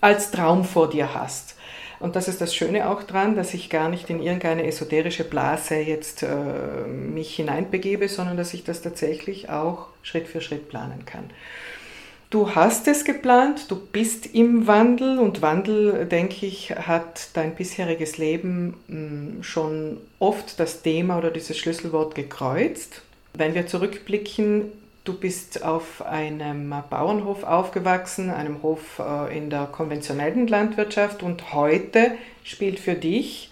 als 0.00 0.32
Traum 0.32 0.64
vor 0.64 0.90
dir 0.90 1.14
hast. 1.14 1.56
Und 2.00 2.16
das 2.16 2.26
ist 2.26 2.40
das 2.40 2.52
Schöne 2.52 2.90
auch 2.90 3.04
dran, 3.04 3.36
dass 3.36 3.54
ich 3.54 3.70
gar 3.70 3.88
nicht 3.88 4.10
in 4.10 4.20
irgendeine 4.20 4.66
esoterische 4.66 5.22
Blase 5.22 5.76
jetzt 5.76 6.24
äh, 6.24 6.84
mich 6.88 7.36
hineinbegebe, 7.36 8.08
sondern 8.08 8.36
dass 8.36 8.54
ich 8.54 8.64
das 8.64 8.82
tatsächlich 8.82 9.50
auch 9.50 9.86
Schritt 10.02 10.26
für 10.26 10.40
Schritt 10.40 10.68
planen 10.68 11.04
kann. 11.06 11.30
Du 12.32 12.54
hast 12.54 12.88
es 12.88 13.04
geplant, 13.04 13.70
du 13.70 13.76
bist 13.76 14.34
im 14.34 14.66
Wandel 14.66 15.18
und 15.18 15.42
Wandel, 15.42 16.06
denke 16.06 16.46
ich, 16.46 16.70
hat 16.70 17.28
dein 17.34 17.54
bisheriges 17.54 18.16
Leben 18.16 18.74
hm, 18.88 19.42
schon 19.42 19.98
oft 20.18 20.58
das 20.58 20.80
Thema 20.80 21.18
oder 21.18 21.30
dieses 21.30 21.58
Schlüsselwort 21.58 22.14
gekreuzt. 22.14 23.02
Wenn 23.34 23.54
wir 23.54 23.66
zurückblicken, 23.66 24.72
du 25.04 25.12
bist 25.12 25.62
auf 25.62 26.00
einem 26.06 26.74
Bauernhof 26.88 27.44
aufgewachsen, 27.44 28.30
einem 28.30 28.62
Hof 28.62 28.98
äh, 28.98 29.36
in 29.36 29.50
der 29.50 29.66
konventionellen 29.66 30.46
Landwirtschaft 30.46 31.22
und 31.22 31.52
heute 31.52 32.12
spielt 32.44 32.80
für 32.80 32.94
dich 32.94 33.50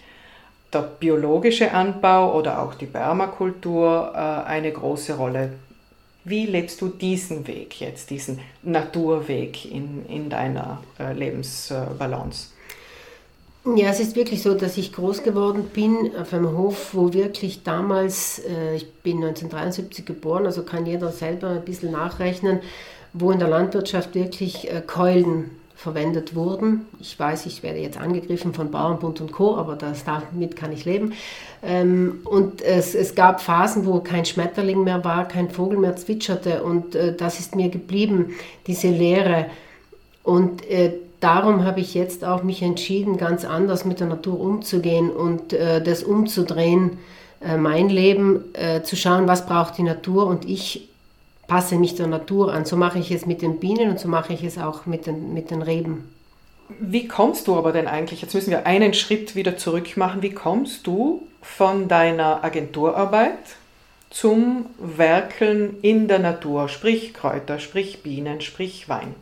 der 0.73 0.81
biologische 0.81 1.71
Anbau 1.71 2.35
oder 2.35 2.63
auch 2.63 2.73
die 2.73 2.87
Permakultur 2.87 4.13
äh, 4.15 4.17
eine 4.17 4.71
große 4.71 5.17
Rolle. 5.17 5.51
Wie 6.23 6.45
lebst 6.45 6.81
du 6.81 6.87
diesen 6.87 7.47
Weg 7.47 7.79
jetzt, 7.79 8.09
diesen 8.09 8.39
Naturweg 8.61 9.65
in, 9.65 10.05
in 10.07 10.29
deiner 10.29 10.83
äh, 10.99 11.13
Lebensbalance? 11.13 12.49
Ja, 13.63 13.89
es 13.89 13.99
ist 13.99 14.15
wirklich 14.15 14.41
so, 14.41 14.55
dass 14.55 14.77
ich 14.77 14.91
groß 14.91 15.21
geworden 15.21 15.65
bin 15.71 16.11
auf 16.19 16.33
einem 16.33 16.57
Hof, 16.57 16.93
wo 16.93 17.13
wirklich 17.13 17.63
damals, 17.63 18.39
äh, 18.39 18.75
ich 18.75 18.91
bin 18.91 19.17
1973 19.17 20.03
geboren, 20.05 20.47
also 20.47 20.63
kann 20.63 20.85
jeder 20.87 21.11
selber 21.11 21.49
ein 21.49 21.65
bisschen 21.65 21.91
nachrechnen, 21.91 22.59
wo 23.13 23.31
in 23.31 23.37
der 23.37 23.47
Landwirtschaft 23.47 24.15
wirklich 24.15 24.71
äh, 24.71 24.81
Keulen 24.85 25.51
verwendet 25.75 26.35
wurden. 26.35 26.85
Ich 26.99 27.19
weiß, 27.19 27.47
ich 27.47 27.63
werde 27.63 27.79
jetzt 27.79 27.97
angegriffen 27.97 28.53
von 28.53 28.71
Bauernbund 28.71 29.21
und 29.21 29.31
Co., 29.31 29.57
aber 29.57 29.75
das, 29.75 30.05
damit 30.05 30.55
kann 30.55 30.71
ich 30.71 30.85
leben. 30.85 31.13
Ähm, 31.63 32.21
und 32.25 32.61
es, 32.61 32.95
es 32.95 33.13
gab 33.13 33.41
Phasen, 33.41 33.85
wo 33.85 33.99
kein 33.99 34.25
Schmetterling 34.25 34.83
mehr 34.83 35.03
war, 35.03 35.27
kein 35.27 35.49
Vogel 35.49 35.77
mehr 35.77 35.95
zwitscherte 35.95 36.63
und 36.63 36.95
äh, 36.95 37.15
das 37.15 37.39
ist 37.39 37.55
mir 37.55 37.69
geblieben, 37.69 38.33
diese 38.65 38.89
Leere. 38.89 39.45
Und 40.23 40.67
äh, 40.69 40.93
darum 41.19 41.63
habe 41.63 41.79
ich 41.79 41.93
jetzt 41.93 42.25
auch 42.25 42.41
mich 42.41 42.63
entschieden, 42.63 43.17
ganz 43.17 43.45
anders 43.45 43.85
mit 43.85 43.99
der 43.99 44.07
Natur 44.07 44.39
umzugehen 44.39 45.11
und 45.11 45.53
äh, 45.53 45.81
das 45.83 46.03
umzudrehen, 46.03 46.97
mein 47.57 47.89
Leben, 47.89 48.43
zu 48.83 48.95
schauen, 48.95 49.27
was 49.27 49.47
braucht 49.47 49.79
die 49.79 49.81
Natur 49.81 50.27
und 50.27 50.47
ich 50.47 50.89
passe 51.47 51.75
mich 51.75 51.95
der 51.95 52.05
Natur 52.05 52.53
an. 52.53 52.65
So 52.65 52.77
mache 52.77 52.99
ich 52.99 53.09
es 53.09 53.25
mit 53.25 53.41
den 53.41 53.59
Bienen 53.59 53.89
und 53.89 53.99
so 53.99 54.07
mache 54.07 54.31
ich 54.31 54.43
es 54.43 54.59
auch 54.59 54.85
mit 54.85 55.07
den, 55.07 55.33
mit 55.33 55.49
den 55.49 55.63
Reben. 55.63 56.07
Wie 56.79 57.07
kommst 57.07 57.47
du 57.47 57.55
aber 57.55 57.71
denn 57.71 57.87
eigentlich, 57.87 58.21
jetzt 58.21 58.35
müssen 58.35 58.51
wir 58.51 58.67
einen 58.67 58.93
Schritt 58.93 59.35
wieder 59.35 59.57
zurück 59.57 59.97
machen, 59.97 60.21
wie 60.21 60.29
kommst 60.29 60.85
du 60.85 61.23
von 61.41 61.87
deiner 61.87 62.43
Agenturarbeit 62.43 63.39
zum 64.09 64.67
Werkeln 64.77 65.77
in 65.81 66.07
der 66.07 66.19
Natur, 66.19 66.67
sprich 66.69 67.13
Kräuter, 67.13 67.59
sprich 67.59 68.03
Bienen, 68.03 68.41
sprich 68.41 68.89
Wein? 68.89 69.15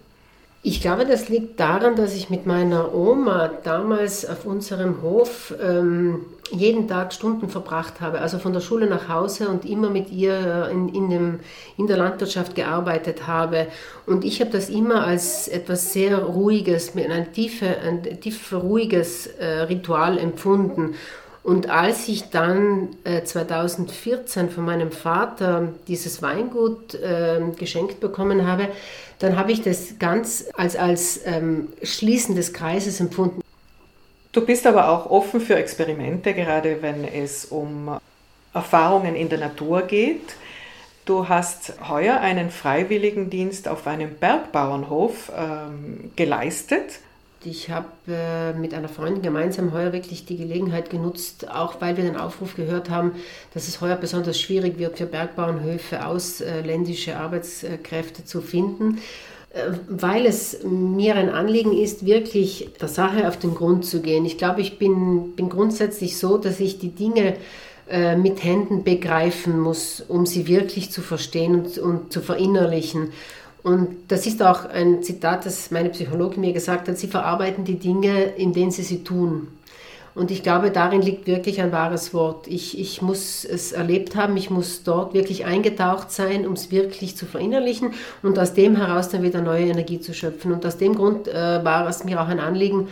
Ich 0.61 0.81
glaube, 0.81 1.05
das 1.05 1.29
liegt 1.29 1.57
daran, 1.61 1.95
dass 1.95 2.13
ich 2.13 2.29
mit 2.29 2.45
meiner 2.45 2.93
Oma 2.93 3.49
damals 3.63 4.27
auf 4.27 4.45
unserem 4.45 5.01
Hof 5.01 5.53
ähm, 5.63 6.25
jeden 6.51 6.87
Tag 6.89 7.13
Stunden 7.13 7.47
verbracht 7.47 8.01
habe, 8.01 8.19
also 8.19 8.39
von 8.39 8.51
der 8.51 8.59
Schule 8.59 8.87
nach 8.87 9.07
Hause 9.07 9.47
und 9.47 9.63
immer 9.63 9.89
mit 9.89 10.11
ihr 10.11 10.67
in, 10.69 10.89
in, 10.89 11.09
dem, 11.09 11.39
in 11.77 11.87
der 11.87 11.95
Landwirtschaft 11.95 12.55
gearbeitet 12.55 13.25
habe. 13.25 13.67
Und 14.05 14.25
ich 14.25 14.41
habe 14.41 14.51
das 14.51 14.69
immer 14.69 15.05
als 15.05 15.47
etwas 15.47 15.93
sehr 15.93 16.17
Ruhiges, 16.17 16.93
mit 16.93 17.09
ein, 17.09 17.31
tiefe, 17.31 17.77
ein 17.77 18.19
tief 18.19 18.51
ruhiges 18.51 19.27
äh, 19.27 19.61
Ritual 19.61 20.17
empfunden. 20.17 20.95
Und 21.43 21.69
als 21.69 22.07
ich 22.07 22.29
dann 22.29 22.89
äh, 23.03 23.23
2014 23.23 24.49
von 24.49 24.65
meinem 24.65 24.91
Vater 24.91 25.69
dieses 25.87 26.21
Weingut 26.21 26.95
äh, 26.95 27.39
geschenkt 27.57 27.99
bekommen 27.99 28.45
habe, 28.45 28.67
dann 29.19 29.37
habe 29.37 29.51
ich 29.51 29.61
das 29.61 29.99
ganz 29.99 30.45
als, 30.55 30.75
als 30.75 31.21
ähm, 31.25 31.69
Schließen 31.81 32.35
des 32.35 32.53
Kreises 32.53 32.99
empfunden. 32.99 33.41
Du 34.31 34.45
bist 34.45 34.67
aber 34.67 34.89
auch 34.89 35.09
offen 35.09 35.41
für 35.41 35.55
Experimente, 35.55 36.33
gerade 36.33 36.81
wenn 36.81 37.03
es 37.03 37.45
um 37.45 37.97
Erfahrungen 38.53 39.15
in 39.15 39.29
der 39.29 39.39
Natur 39.39 39.83
geht. 39.83 40.35
Du 41.05 41.27
hast 41.27 41.73
heuer 41.89 42.19
einen 42.19 42.51
Freiwilligendienst 42.51 43.67
auf 43.67 43.87
einem 43.87 44.15
Bergbauernhof 44.15 45.31
ähm, 45.35 46.11
geleistet. 46.15 46.99
Ich 47.45 47.69
habe 47.69 47.87
äh, 48.09 48.51
mit 48.51 48.73
einer 48.73 48.89
Freundin 48.89 49.21
gemeinsam 49.21 49.71
heuer 49.71 49.93
wirklich 49.93 50.25
die 50.25 50.35
Gelegenheit 50.35 50.89
genutzt, 50.89 51.49
auch 51.49 51.79
weil 51.79 51.95
wir 51.95 52.03
den 52.03 52.17
Aufruf 52.17 52.55
gehört 52.55 52.89
haben, 52.89 53.13
dass 53.53 53.69
es 53.69 53.79
heuer 53.79 53.95
besonders 53.95 54.37
schwierig 54.37 54.77
wird 54.77 54.97
für 54.97 55.05
Bergbauernhöfe 55.05 56.05
ausländische 56.05 57.15
Arbeitskräfte 57.15 58.25
zu 58.25 58.41
finden, 58.41 58.97
äh, 59.53 59.71
weil 59.87 60.25
es 60.25 60.63
mir 60.63 61.15
ein 61.15 61.29
Anliegen 61.29 61.71
ist, 61.71 62.05
wirklich 62.05 62.71
der 62.81 62.89
Sache 62.89 63.25
auf 63.27 63.37
den 63.37 63.55
Grund 63.55 63.85
zu 63.85 64.01
gehen. 64.01 64.25
Ich 64.25 64.37
glaube, 64.37 64.59
ich 64.59 64.77
bin, 64.77 65.33
bin 65.37 65.47
grundsätzlich 65.47 66.17
so, 66.17 66.37
dass 66.37 66.59
ich 66.59 66.77
die 66.77 66.93
Dinge 66.93 67.37
äh, 67.89 68.17
mit 68.17 68.43
Händen 68.43 68.83
begreifen 68.83 69.59
muss, 69.59 70.03
um 70.07 70.25
sie 70.25 70.45
wirklich 70.45 70.91
zu 70.91 71.01
verstehen 71.01 71.55
und, 71.55 71.77
und 71.77 72.11
zu 72.11 72.19
verinnerlichen. 72.21 73.13
Und 73.61 73.97
das 74.07 74.25
ist 74.25 74.41
auch 74.41 74.65
ein 74.65 75.03
Zitat, 75.03 75.45
das 75.45 75.69
meine 75.71 75.89
Psychologin 75.89 76.41
mir 76.41 76.53
gesagt 76.53 76.87
hat, 76.87 76.97
sie 76.97 77.07
verarbeiten 77.07 77.65
die 77.65 77.77
Dinge, 77.77 78.23
in 78.23 78.53
denen 78.53 78.71
sie 78.71 78.83
sie 78.83 79.03
tun. 79.03 79.49
Und 80.15 80.31
ich 80.31 80.43
glaube, 80.43 80.71
darin 80.71 81.01
liegt 81.01 81.27
wirklich 81.27 81.61
ein 81.61 81.71
wahres 81.71 82.13
Wort. 82.13 82.47
Ich, 82.47 82.79
ich 82.79 83.01
muss 83.01 83.45
es 83.45 83.71
erlebt 83.71 84.15
haben, 84.15 84.35
ich 84.37 84.49
muss 84.49 84.83
dort 84.83 85.13
wirklich 85.13 85.45
eingetaucht 85.45 86.11
sein, 86.11 86.47
um 86.47 86.53
es 86.53 86.71
wirklich 86.71 87.15
zu 87.15 87.25
verinnerlichen 87.25 87.93
und 88.23 88.39
aus 88.39 88.53
dem 88.53 88.75
heraus 88.75 89.09
dann 89.09 89.23
wieder 89.23 89.41
neue 89.41 89.67
Energie 89.67 89.99
zu 89.99 90.13
schöpfen. 90.13 90.51
Und 90.51 90.65
aus 90.65 90.77
dem 90.77 90.95
Grund 90.95 91.27
äh, 91.27 91.63
war 91.63 91.87
es 91.87 92.03
mir 92.03 92.21
auch 92.21 92.27
ein 92.27 92.39
Anliegen, 92.39 92.87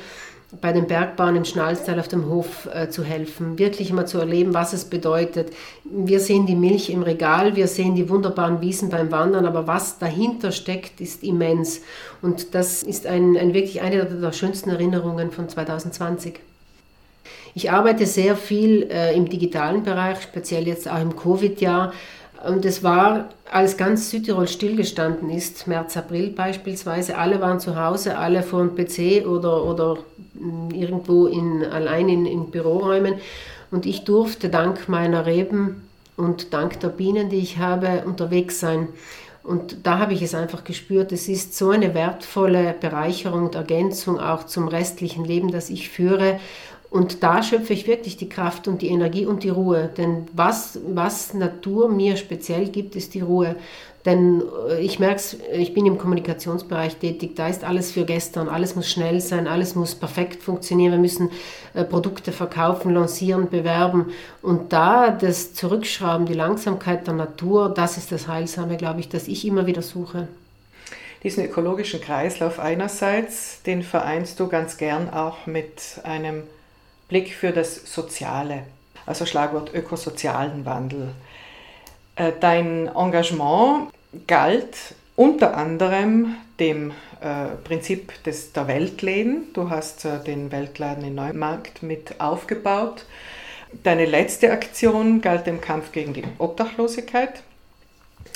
bei 0.62 0.72
den 0.72 0.88
Bergbauern 0.88 1.36
im 1.36 1.46
Schnalztal 1.46 2.00
auf 2.00 2.08
dem 2.08 2.30
Hof 2.30 2.70
äh, 2.74 2.90
zu 2.90 3.04
helfen, 3.04 3.60
wirklich 3.60 3.92
mal 3.92 4.08
zu 4.08 4.18
erleben, 4.18 4.54
was 4.54 4.72
es 4.72 4.86
bedeutet. 4.86 5.52
Wir 5.84 6.22
sehen 6.22 6.46
die 6.46 6.56
Milch 6.56 6.90
im 6.90 7.04
Regal, 7.04 7.58
wir 7.58 7.68
sehen 7.68 7.96
die 7.96 8.10
wunderbaren 8.10 8.62
Wiesen 8.62 8.90
beim 8.90 9.12
Wandern, 9.12 9.46
aber 9.46 9.68
was 9.68 10.00
dahinter 10.00 10.54
steckt, 10.54 11.02
ist 11.02 11.24
immens. 11.24 11.82
Und 12.22 12.56
das 12.56 12.82
ist 12.82 13.06
ein, 13.06 13.36
ein 13.36 13.54
wirklich 13.54 13.82
eine 13.82 14.06
der 14.06 14.32
schönsten 14.32 14.70
Erinnerungen 14.70 15.32
von 15.32 15.50
2020. 15.50 16.40
Ich 17.54 17.72
arbeite 17.72 18.06
sehr 18.06 18.38
viel 18.38 18.88
äh, 18.90 19.16
im 19.16 19.28
digitalen 19.28 19.84
Bereich, 19.84 20.22
speziell 20.22 20.68
jetzt 20.68 20.88
auch 20.90 21.02
im 21.02 21.16
Covid-Jahr. 21.16 21.92
Und 22.46 22.66
es 22.66 22.84
war, 22.84 23.30
als 23.52 23.78
ganz 23.78 24.12
Südtirol 24.12 24.48
stillgestanden 24.48 25.30
ist, 25.30 25.68
März, 25.68 25.98
April 25.98 26.30
beispielsweise, 26.30 27.18
alle 27.18 27.42
waren 27.42 27.60
zu 27.60 27.76
Hause, 27.82 28.18
alle 28.18 28.44
vor 28.44 28.64
dem 28.64 28.76
PC 28.76 29.26
oder, 29.26 29.64
oder 29.66 29.98
irgendwo 30.72 31.26
in, 31.26 31.64
allein 31.66 32.10
in, 32.10 32.26
in 32.26 32.52
Büroräumen. 32.52 33.16
Und 33.72 33.86
ich 33.86 34.04
durfte 34.04 34.50
dank 34.50 34.88
meiner 34.88 35.26
Reben 35.26 35.88
und 36.16 36.54
dank 36.54 36.80
der 36.80 36.90
Bienen, 36.90 37.30
die 37.30 37.38
ich 37.38 37.58
habe, 37.58 38.04
unterwegs 38.06 38.60
sein. 38.60 38.90
Und 39.44 39.88
da 39.88 39.98
habe 40.00 40.14
ich 40.14 40.22
es 40.22 40.36
einfach 40.36 40.66
gespürt, 40.66 41.14
es 41.14 41.30
ist 41.30 41.58
so 41.58 41.70
eine 41.70 41.94
wertvolle 41.94 42.76
Bereicherung 42.80 43.46
und 43.46 43.56
Ergänzung 43.56 44.20
auch 44.20 44.46
zum 44.46 44.68
restlichen 44.68 45.24
Leben, 45.24 45.52
das 45.52 45.70
ich 45.70 45.90
führe. 45.90 46.40
Und 46.90 47.22
da 47.22 47.44
schöpfe 47.44 47.74
ich 47.74 47.86
wirklich 47.86 48.16
die 48.16 48.30
Kraft 48.30 48.68
und 48.68 48.82
die 48.82 48.88
Energie 48.88 49.26
und 49.26 49.44
die 49.44 49.50
Ruhe. 49.50 49.90
Denn 49.98 50.28
was, 50.34 50.80
was 50.88 51.34
Natur 51.34 51.90
mir 51.90 52.16
speziell 52.16 52.70
gibt, 52.70 52.96
ist 52.96 53.14
die 53.14 53.22
Ruhe. 53.22 53.58
Denn 54.06 54.42
äh, 54.70 54.80
ich 54.80 55.00
merke 55.00 55.18
es, 55.18 55.38
ich 55.52 55.74
bin 55.74 55.86
im 55.86 55.98
Kommunikationsbereich 55.98 56.96
tätig, 56.96 57.36
da 57.36 57.50
ist 57.50 57.66
alles 57.66 57.92
für 57.92 58.06
gestern, 58.06 58.48
alles 58.48 58.76
muss 58.76 58.90
schnell 58.90 59.20
sein, 59.20 59.48
alles 59.48 59.76
muss 59.76 59.96
perfekt 59.96 60.42
funktionieren, 60.42 60.94
wir 60.94 61.00
müssen 61.00 61.30
äh, 61.74 61.84
Produkte 61.84 62.32
verkaufen, 62.32 62.94
lancieren, 62.94 63.50
bewerben. 63.50 64.14
Und 64.42 64.72
da 64.72 65.12
das 65.12 65.54
Zurückschrauben, 65.54 66.26
die 66.26 66.34
Langsamkeit 66.34 67.06
der 67.06 67.16
Natur, 67.16 67.74
das 67.76 67.98
ist 67.98 68.14
das 68.14 68.30
Heilsame, 68.30 68.78
glaube 68.78 69.02
ich, 69.02 69.10
das 69.10 69.28
ich 69.28 69.46
immer 69.46 69.66
wieder 69.66 69.82
suche. 69.82 70.30
Diesen 71.24 71.44
ökologischen 71.44 72.00
Kreislauf 72.00 72.60
einerseits, 72.60 73.62
den 73.64 73.84
vereinst 73.84 74.40
du 74.40 74.48
ganz 74.48 74.78
gern 74.78 75.10
auch 75.10 75.48
mit 75.48 76.00
einem 76.04 76.44
Blick 77.08 77.34
für 77.34 77.52
das 77.52 77.94
Soziale, 77.94 78.64
also 79.06 79.26
Schlagwort 79.26 79.74
ökosozialen 79.74 80.66
Wandel. 80.66 81.14
Äh, 82.16 82.34
dein 82.40 82.88
Engagement 82.88 83.92
galt 84.28 84.76
unter 85.16 85.56
anderem 85.56 86.36
dem 86.60 86.92
äh, 87.22 87.56
Prinzip 87.64 88.24
des, 88.24 88.54
der 88.54 88.68
Weltläden. 88.68 89.48
Du 89.54 89.70
hast 89.70 90.06
äh, 90.06 90.24
den 90.24 90.52
Weltladen 90.52 91.04
in 91.04 91.16
Neumarkt 91.16 91.82
mit 91.82 92.20
aufgebaut. 92.20 93.06
Deine 93.84 94.06
letzte 94.06 94.52
Aktion 94.52 95.22
galt 95.22 95.46
dem 95.48 95.62
Kampf 95.62 95.92
gegen 95.92 96.14
die 96.14 96.24
Obdachlosigkeit 96.38 97.44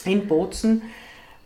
in 0.05 0.27
Bozen. 0.27 0.83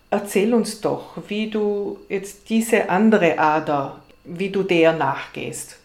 Erzähl 0.10 0.54
uns 0.54 0.82
doch, 0.82 1.18
wie 1.28 1.50
du 1.50 2.00
jetzt 2.10 2.50
diese 2.50 2.90
andere 2.90 3.38
Ader, 3.38 4.02
wie 4.24 4.50
du 4.50 4.64
der 4.64 4.94
nachgehst. 4.94 5.78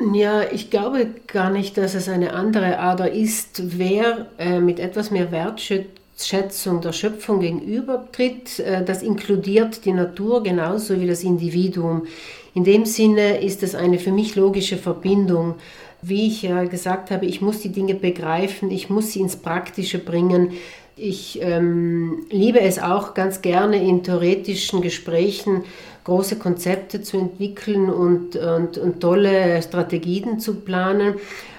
Ja, 0.00 0.42
ich 0.52 0.70
glaube 0.70 1.08
gar 1.26 1.50
nicht, 1.50 1.76
dass 1.76 1.94
es 1.94 2.08
eine 2.08 2.32
andere 2.32 2.78
Ader 2.78 3.10
ist. 3.10 3.78
Wer 3.78 4.26
äh, 4.38 4.60
mit 4.60 4.78
etwas 4.78 5.10
mehr 5.10 5.32
Wertschätzung 5.32 6.80
der 6.80 6.92
Schöpfung 6.92 7.40
gegenübertritt, 7.40 8.60
äh, 8.60 8.84
das 8.84 9.02
inkludiert 9.02 9.84
die 9.84 9.92
Natur 9.92 10.44
genauso 10.44 11.00
wie 11.00 11.06
das 11.08 11.24
Individuum. 11.24 12.06
In 12.54 12.62
dem 12.62 12.84
Sinne 12.84 13.40
ist 13.40 13.64
es 13.64 13.74
eine 13.74 13.98
für 13.98 14.12
mich 14.12 14.36
logische 14.36 14.76
Verbindung. 14.76 15.56
Wie 16.00 16.28
ich 16.28 16.42
ja 16.42 16.62
gesagt 16.64 17.10
habe, 17.10 17.26
ich 17.26 17.40
muss 17.40 17.60
die 17.60 17.72
Dinge 17.72 17.96
begreifen, 17.96 18.70
ich 18.70 18.88
muss 18.88 19.12
sie 19.12 19.20
ins 19.20 19.34
Praktische 19.34 19.98
bringen. 19.98 20.52
Ich 20.94 21.40
ähm, 21.42 22.24
liebe 22.30 22.60
es 22.60 22.78
auch 22.78 23.14
ganz 23.14 23.42
gerne 23.42 23.82
in 23.82 24.04
theoretischen 24.04 24.80
Gesprächen 24.80 25.64
große 26.08 26.36
Konzepte 26.36 27.02
zu 27.02 27.18
entwickeln 27.18 27.90
und, 27.90 28.34
und, 28.34 28.78
und 28.78 29.00
tolle 29.00 29.60
Strategien 29.60 30.40
zu 30.40 30.54
planen. 30.54 31.16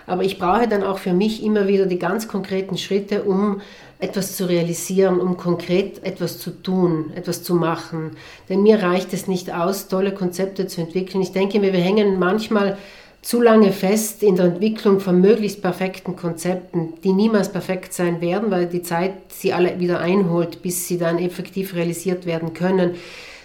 Aber 0.07 0.23
ich 0.23 0.39
brauche 0.39 0.67
dann 0.67 0.81
auch 0.83 0.97
für 0.97 1.13
mich 1.13 1.43
immer 1.43 1.67
wieder 1.67 1.85
die 1.85 1.99
ganz 1.99 2.27
konkreten 2.27 2.75
Schritte, 2.75 3.23
um 3.23 3.61
etwas 3.99 4.35
zu 4.35 4.49
realisieren, 4.49 5.19
um 5.19 5.37
konkret 5.37 6.03
etwas 6.03 6.39
zu 6.39 6.49
tun, 6.49 7.11
etwas 7.15 7.43
zu 7.43 7.53
machen. 7.53 8.17
Denn 8.49 8.63
mir 8.63 8.81
reicht 8.81 9.13
es 9.13 9.27
nicht 9.27 9.53
aus, 9.53 9.87
tolle 9.87 10.13
Konzepte 10.13 10.65
zu 10.65 10.81
entwickeln. 10.81 11.21
Ich 11.21 11.31
denke 11.31 11.59
mir, 11.59 11.71
wir 11.71 11.79
hängen 11.79 12.17
manchmal 12.17 12.77
zu 13.21 13.41
lange 13.41 13.71
fest 13.71 14.23
in 14.23 14.35
der 14.35 14.45
Entwicklung 14.45 14.99
von 14.99 15.21
möglichst 15.21 15.61
perfekten 15.61 16.15
Konzepten, 16.15 16.93
die 17.03 17.13
niemals 17.13 17.51
perfekt 17.51 17.93
sein 17.93 18.19
werden, 18.19 18.49
weil 18.49 18.65
die 18.65 18.81
Zeit 18.81 19.13
sie 19.27 19.53
alle 19.53 19.79
wieder 19.79 19.99
einholt, 19.99 20.63
bis 20.63 20.87
sie 20.87 20.97
dann 20.97 21.19
effektiv 21.19 21.75
realisiert 21.75 22.25
werden 22.25 22.53
können. 22.53 22.95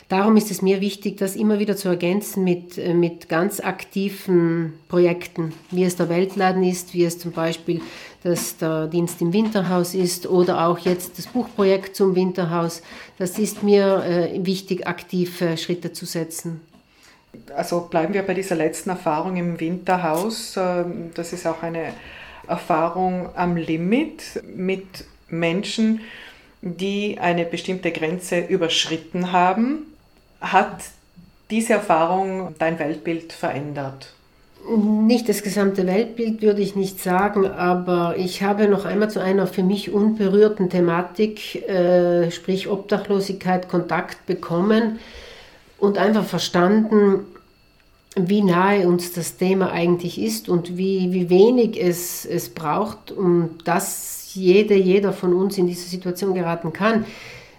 Darum 0.09 0.37
ist 0.37 0.51
es 0.51 0.61
mir 0.61 0.81
wichtig, 0.81 1.17
das 1.17 1.35
immer 1.35 1.59
wieder 1.59 1.77
zu 1.77 1.88
ergänzen 1.88 2.45
mit, 2.45 2.77
äh, 2.77 2.93
mit 2.93 3.29
ganz 3.29 3.61
aktiven 3.61 4.75
Projekten, 4.88 5.53
wie 5.71 5.85
es 5.85 5.97
der 5.97 6.09
Weltladen 6.09 6.62
ist, 6.62 6.93
wie 6.93 7.05
es 7.05 7.19
zum 7.19 7.33
Beispiel 7.33 7.81
das 8.23 8.57
der 8.57 8.87
Dienst 8.87 9.21
im 9.23 9.33
Winterhaus 9.33 9.95
ist 9.95 10.27
oder 10.27 10.67
auch 10.67 10.79
jetzt 10.79 11.19
das 11.19 11.27
Buchprojekt 11.27 11.97
zum 11.97 12.14
Winterhaus. 12.14 12.83
Das 13.19 13.38
ist 13.38 13.62
mir 13.62 14.05
äh, 14.05 14.45
wichtig, 14.45 14.87
aktive 14.87 15.57
Schritte 15.57 15.93
zu 15.93 16.05
setzen. 16.05 16.61
Also 17.57 17.81
bleiben 17.81 18.14
wir 18.14 18.23
bei 18.23 18.35
dieser 18.35 18.57
letzten 18.57 18.90
Erfahrung 18.90 19.37
im 19.37 19.59
Winterhaus. 19.59 20.55
Ähm, 20.57 21.12
das 21.14 21.33
ist 21.33 21.47
auch 21.47 21.62
eine 21.62 21.95
Erfahrung 22.47 23.31
am 23.37 23.57
Limit 23.57 24.43
mit 24.55 25.07
Menschen, 25.29 26.03
die 26.61 27.19
eine 27.19 27.45
bestimmte 27.45 27.90
Grenze 27.90 28.40
überschritten 28.40 29.33
haben 29.33 29.87
hat 30.52 30.85
diese 31.50 31.74
Erfahrung 31.74 32.54
dein 32.59 32.78
Weltbild 32.78 33.33
verändert? 33.33 34.12
Nicht 34.66 35.28
das 35.28 35.42
gesamte 35.42 35.87
Weltbild 35.87 36.40
würde 36.40 36.62
ich 36.62 36.74
nicht 36.74 36.98
sagen, 36.98 37.46
aber 37.46 38.14
ich 38.16 38.42
habe 38.42 38.66
noch 38.66 38.87
einmal 38.87 39.11
zu 39.11 39.20
einer 39.20 39.46
für 39.46 39.62
mich 39.62 39.92
unberührten 39.92 40.70
Thematik, 40.70 41.68
äh, 41.68 42.30
sprich 42.30 42.68
Obdachlosigkeit, 42.68 43.68
Kontakt 43.68 44.24
bekommen 44.24 45.00
und 45.78 45.98
einfach 45.98 46.24
verstanden, 46.24 47.26
wie 48.16 48.42
nahe 48.42 48.88
uns 48.88 49.12
das 49.12 49.37
Thema 49.37 49.70
eigentlich 49.70 50.20
ist 50.20 50.48
und 50.48 50.78
wie, 50.78 51.12
wie 51.12 51.28
wenig 51.28 51.78
es, 51.78 52.24
es 52.24 52.48
braucht, 52.48 53.12
um 53.12 53.59
dass 53.64 54.30
jede, 54.35 54.74
jeder 54.74 55.12
von 55.12 55.35
uns 55.35 55.59
in 55.59 55.66
diese 55.66 55.88
Situation 55.88 56.33
geraten 56.33 56.72
kann. 56.72 57.04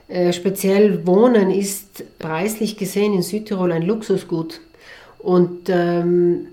Äh, 0.08 0.34
speziell 0.34 1.06
Wohnen 1.08 1.50
ist 1.50 2.04
preislich 2.20 2.78
gesehen 2.78 3.14
in 3.14 3.22
Südtirol 3.22 3.72
ein 3.72 3.82
Luxusgut. 3.82 4.62
Und 5.20 5.70
ähm, 5.70 6.48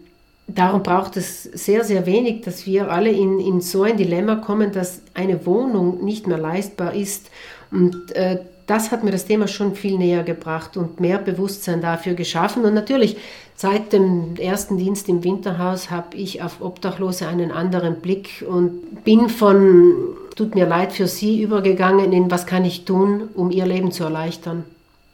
darum 0.46 0.82
braucht 0.82 1.16
es 1.16 1.42
sehr, 1.42 1.84
sehr 1.84 2.06
wenig, 2.06 2.42
dass 2.42 2.66
wir 2.66 2.90
alle 2.90 3.10
in, 3.10 3.38
in 3.38 3.60
so 3.60 3.82
ein 3.82 3.96
Dilemma 3.96 4.36
kommen, 4.36 4.72
dass 4.72 5.02
eine 5.14 5.44
Wohnung 5.44 6.04
nicht 6.04 6.26
mehr 6.26 6.38
leistbar 6.38 6.94
ist. 6.94 7.30
Und 7.70 8.12
äh, 8.12 8.38
das 8.66 8.90
hat 8.90 9.04
mir 9.04 9.10
das 9.10 9.26
Thema 9.26 9.48
schon 9.48 9.74
viel 9.74 9.98
näher 9.98 10.22
gebracht 10.22 10.76
und 10.76 11.00
mehr 11.00 11.18
Bewusstsein 11.18 11.80
dafür 11.80 12.14
geschaffen. 12.14 12.64
Und 12.64 12.74
natürlich, 12.74 13.16
seit 13.54 13.92
dem 13.92 14.36
ersten 14.36 14.78
Dienst 14.78 15.08
im 15.08 15.24
Winterhaus 15.24 15.90
habe 15.90 16.16
ich 16.16 16.42
auf 16.42 16.60
Obdachlose 16.60 17.26
einen 17.26 17.50
anderen 17.50 18.00
Blick 18.00 18.44
und 18.48 19.04
bin 19.04 19.28
von, 19.28 19.94
tut 20.36 20.54
mir 20.54 20.66
leid 20.66 20.92
für 20.92 21.08
Sie, 21.08 21.42
übergegangen 21.42 22.12
in, 22.12 22.30
was 22.30 22.46
kann 22.46 22.64
ich 22.64 22.84
tun, 22.84 23.28
um 23.34 23.50
Ihr 23.50 23.66
Leben 23.66 23.92
zu 23.92 24.04
erleichtern. 24.04 24.64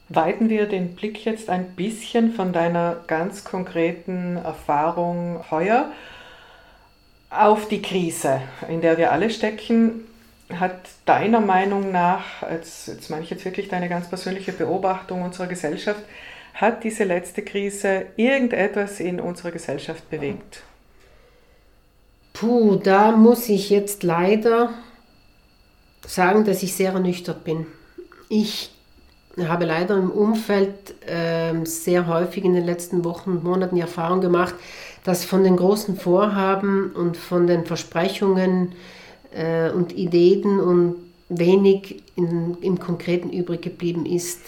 Weiten 0.09 0.49
wir 0.49 0.65
den 0.65 0.95
Blick 0.95 1.23
jetzt 1.25 1.49
ein 1.49 1.75
bisschen 1.75 2.31
von 2.31 2.51
deiner 2.51 2.97
ganz 3.05 3.43
konkreten 3.43 4.37
Erfahrung 4.37 5.43
heuer 5.51 5.91
auf 7.29 7.67
die 7.67 7.81
Krise, 7.81 8.41
in 8.67 8.81
der 8.81 8.97
wir 8.97 9.11
alle 9.11 9.29
stecken. 9.29 10.05
Hat 10.53 10.79
deiner 11.05 11.41
Meinung 11.41 11.91
nach, 11.91 12.41
jetzt, 12.49 12.87
jetzt 12.87 13.09
meine 13.09 13.23
ich 13.23 13.29
jetzt 13.29 13.45
wirklich 13.45 13.67
deine 13.69 13.87
ganz 13.87 14.09
persönliche 14.09 14.51
Beobachtung 14.51 15.21
unserer 15.21 15.47
Gesellschaft, 15.47 16.01
hat 16.55 16.83
diese 16.83 17.03
letzte 17.03 17.43
Krise 17.43 18.07
irgendetwas 18.15 18.99
in 18.99 19.19
unserer 19.19 19.51
Gesellschaft 19.51 20.09
bewegt? 20.09 20.63
Puh, 22.33 22.77
da 22.77 23.11
muss 23.11 23.47
ich 23.49 23.69
jetzt 23.69 24.03
leider 24.03 24.71
sagen, 26.05 26.45
dass 26.45 26.63
ich 26.63 26.73
sehr 26.73 26.93
ernüchtert 26.93 27.43
bin. 27.43 27.67
Ich 28.27 28.71
habe 29.37 29.65
leider 29.65 29.95
im 29.95 30.11
Umfeld 30.11 30.95
äh, 31.07 31.53
sehr 31.63 32.07
häufig 32.07 32.43
in 32.43 32.53
den 32.53 32.65
letzten 32.65 33.05
Wochen 33.05 33.31
und 33.31 33.43
Monaten 33.43 33.75
die 33.75 33.81
Erfahrung 33.81 34.21
gemacht, 34.21 34.55
dass 35.03 35.23
von 35.23 35.43
den 35.43 35.55
großen 35.55 35.97
Vorhaben 35.97 36.91
und 36.91 37.15
von 37.15 37.47
den 37.47 37.65
Versprechungen 37.65 38.73
äh, 39.31 39.69
und 39.71 39.95
Ideen 39.97 40.59
und 40.59 40.95
wenig 41.29 42.01
in, 42.15 42.57
im 42.61 42.79
Konkreten 42.79 43.29
übrig 43.29 43.61
geblieben 43.61 44.05
ist. 44.05 44.39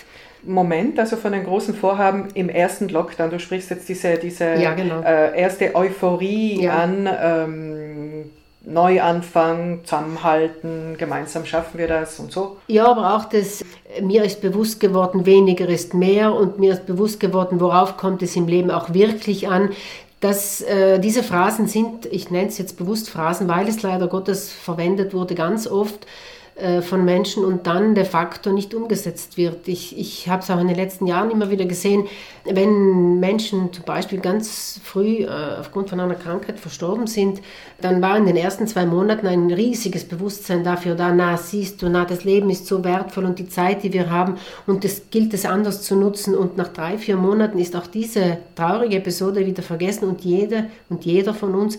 Moment, 0.43 0.97
also 0.97 1.17
von 1.17 1.33
den 1.33 1.43
großen 1.43 1.75
Vorhaben 1.75 2.29
im 2.33 2.49
ersten 2.49 2.89
Lockdown, 2.89 3.29
du 3.29 3.39
sprichst 3.39 3.69
jetzt 3.69 3.87
diese, 3.87 4.15
diese 4.15 4.55
ja, 4.55 4.73
genau. 4.73 5.01
äh, 5.01 5.39
erste 5.39 5.75
Euphorie 5.75 6.63
ja. 6.63 6.79
an, 6.79 7.07
ähm, 7.21 8.31
Neuanfang, 8.63 9.79
zusammenhalten, 9.83 10.95
gemeinsam 10.97 11.45
schaffen 11.45 11.79
wir 11.79 11.87
das 11.87 12.19
und 12.19 12.31
so. 12.31 12.57
Ja, 12.67 12.85
aber 12.85 13.15
auch 13.15 13.25
das, 13.25 13.65
mir 14.01 14.23
ist 14.23 14.41
bewusst 14.41 14.79
geworden, 14.79 15.25
weniger 15.25 15.67
ist 15.67 15.95
mehr 15.95 16.33
und 16.33 16.59
mir 16.59 16.73
ist 16.73 16.85
bewusst 16.85 17.19
geworden, 17.19 17.59
worauf 17.59 17.97
kommt 17.97 18.21
es 18.21 18.35
im 18.35 18.47
Leben 18.47 18.69
auch 18.69 18.93
wirklich 18.93 19.47
an. 19.47 19.71
Dass 20.21 20.61
äh, 20.61 20.99
diese 20.99 21.23
Phrasen 21.23 21.67
sind, 21.67 22.05
ich 22.05 22.29
nenne 22.29 22.47
es 22.47 22.57
jetzt 22.57 22.77
bewusst 22.77 23.09
Phrasen, 23.09 23.47
weil 23.47 23.67
es 23.67 23.81
leider 23.81 24.07
Gottes 24.07 24.51
verwendet 24.51 25.13
wurde, 25.13 25.35
ganz 25.35 25.67
oft 25.67 26.05
von 26.81 27.05
Menschen 27.05 27.43
und 27.43 27.65
dann 27.65 27.95
de 27.95 28.05
facto 28.05 28.51
nicht 28.51 28.73
umgesetzt 28.73 29.37
wird. 29.37 29.67
Ich, 29.67 29.97
ich 29.97 30.29
habe 30.29 30.41
es 30.43 30.49
auch 30.51 30.59
in 30.59 30.67
den 30.67 30.75
letzten 30.75 31.07
Jahren 31.07 31.31
immer 31.31 31.49
wieder 31.49 31.65
gesehen, 31.65 32.07
wenn 32.45 33.19
Menschen 33.19 33.71
zum 33.71 33.85
Beispiel 33.85 34.19
ganz 34.19 34.79
früh 34.83 35.23
äh, 35.23 35.29
aufgrund 35.59 35.89
von 35.89 35.99
einer 35.99 36.15
Krankheit 36.15 36.59
verstorben 36.59 37.07
sind, 37.07 37.41
dann 37.79 38.01
war 38.01 38.17
in 38.17 38.25
den 38.25 38.35
ersten 38.35 38.67
zwei 38.67 38.85
Monaten 38.85 39.27
ein 39.27 39.51
riesiges 39.51 40.05
Bewusstsein 40.05 40.63
dafür 40.63 40.95
da, 40.95 41.13
na 41.13 41.37
siehst 41.37 41.81
du, 41.81 41.89
na 41.89 42.05
das 42.05 42.23
Leben 42.23 42.49
ist 42.49 42.65
so 42.65 42.83
wertvoll 42.83 43.25
und 43.25 43.39
die 43.39 43.49
Zeit, 43.49 43.83
die 43.83 43.93
wir 43.93 44.09
haben 44.09 44.37
und 44.65 44.83
das 44.83 45.03
gilt 45.11 45.33
es 45.33 45.45
anders 45.45 45.81
zu 45.83 45.95
nutzen 45.95 46.35
und 46.35 46.57
nach 46.57 46.69
drei, 46.69 46.97
vier 46.97 47.17
Monaten 47.17 47.59
ist 47.59 47.75
auch 47.75 47.87
diese 47.87 48.37
traurige 48.55 48.97
Episode 48.97 49.45
wieder 49.45 49.63
vergessen 49.63 50.05
und 50.07 50.21
jede 50.21 50.67
und 50.89 51.05
jeder 51.05 51.33
von 51.33 51.55
uns 51.55 51.77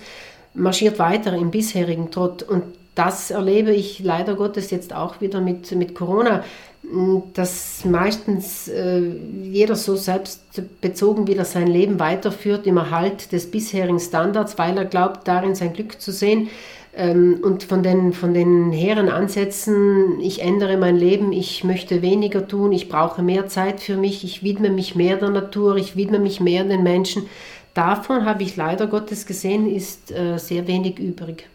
marschiert 0.55 0.99
weiter 0.99 1.35
im 1.35 1.51
bisherigen 1.51 2.11
Trott 2.11 2.43
und 2.43 2.63
das 2.95 3.31
erlebe 3.31 3.73
ich 3.73 4.01
leider 4.01 4.35
Gottes 4.35 4.71
jetzt 4.71 4.95
auch 4.95 5.21
wieder 5.21 5.41
mit, 5.41 5.73
mit 5.73 5.95
Corona, 5.95 6.45
dass 7.35 7.85
meistens 7.85 8.69
äh, 8.69 9.01
jeder 9.45 9.77
so 9.77 9.97
selbstbezogen 9.97 11.27
wieder 11.27 11.45
sein 11.45 11.69
Leben 11.69 12.01
weiterführt 12.01 12.67
im 12.67 12.77
Erhalt 12.77 13.33
des 13.33 13.51
bisherigen 13.51 14.01
Standards, 14.01 14.59
weil 14.59 14.77
er 14.77 14.85
glaubt, 14.85 15.27
darin 15.29 15.55
sein 15.55 15.73
Glück 15.73 16.01
zu 16.01 16.13
sehen. 16.13 16.51
Ähm, 16.95 17.39
und 17.43 17.63
von 17.63 17.83
den, 17.83 18.13
von 18.13 18.35
den 18.35 18.73
hehren 18.73 19.09
Ansätzen, 19.09 20.21
ich 20.21 20.43
ändere 20.43 20.77
mein 20.77 20.97
Leben, 20.97 21.33
ich 21.33 21.65
möchte 21.65 22.03
weniger 22.03 22.47
tun, 22.47 22.73
ich 22.73 22.91
brauche 22.91 23.23
mehr 23.23 23.47
Zeit 23.47 23.81
für 23.81 23.97
mich, 23.97 24.25
ich 24.25 24.43
widme 24.43 24.69
mich 24.69 24.95
mehr 24.95 25.17
der 25.17 25.31
Natur, 25.31 25.77
ich 25.77 25.97
widme 25.97 26.19
mich 26.19 26.41
mehr 26.41 26.65
den 26.65 26.83
Menschen, 26.83 27.23
davon 27.73 28.27
habe 28.27 28.43
ich 28.43 28.57
leider 28.57 28.89
Gottes 28.89 29.25
gesehen, 29.25 29.73
ist 29.75 30.11
äh, 30.11 30.37
sehr 30.37 30.67
wenig 30.67 30.99
übrig. 30.99 31.49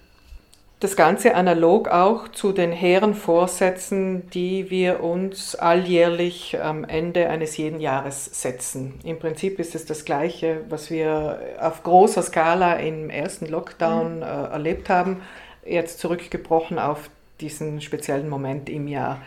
Das 0.80 0.96
Ganze 0.96 1.34
analog 1.34 1.88
auch 1.88 2.28
zu 2.28 2.52
den 2.52 2.72
hehren 2.72 3.16
Vorsätzen, 3.16 4.30
die 4.30 4.70
wir 4.70 5.04
uns 5.04 5.56
alljährlich 5.56 6.62
am 6.62 6.84
Ende 6.84 7.30
eines 7.30 7.58
jeden 7.58 7.80
Jahres 7.80 8.26
setzen. 8.26 9.00
Im 9.04 9.18
Prinzip 9.18 9.58
ist 9.58 9.74
es 9.74 9.86
das 9.86 10.06
Gleiche, 10.06 10.62
was 10.70 10.92
wir 10.92 11.40
auf 11.60 11.82
großer 11.82 12.22
Skala 12.22 12.76
im 12.76 13.10
ersten 13.10 13.48
Lockdown 13.48 14.18
mhm. 14.18 14.22
äh, 14.22 14.26
erlebt 14.26 14.88
haben, 14.88 15.24
jetzt 15.66 15.98
zurückgebrochen 15.98 16.78
auf 16.78 17.10
diesen 17.42 17.82
speziellen 17.82 18.30
Moment 18.30 18.70
im 18.70 18.88
Jahr. 18.88 19.20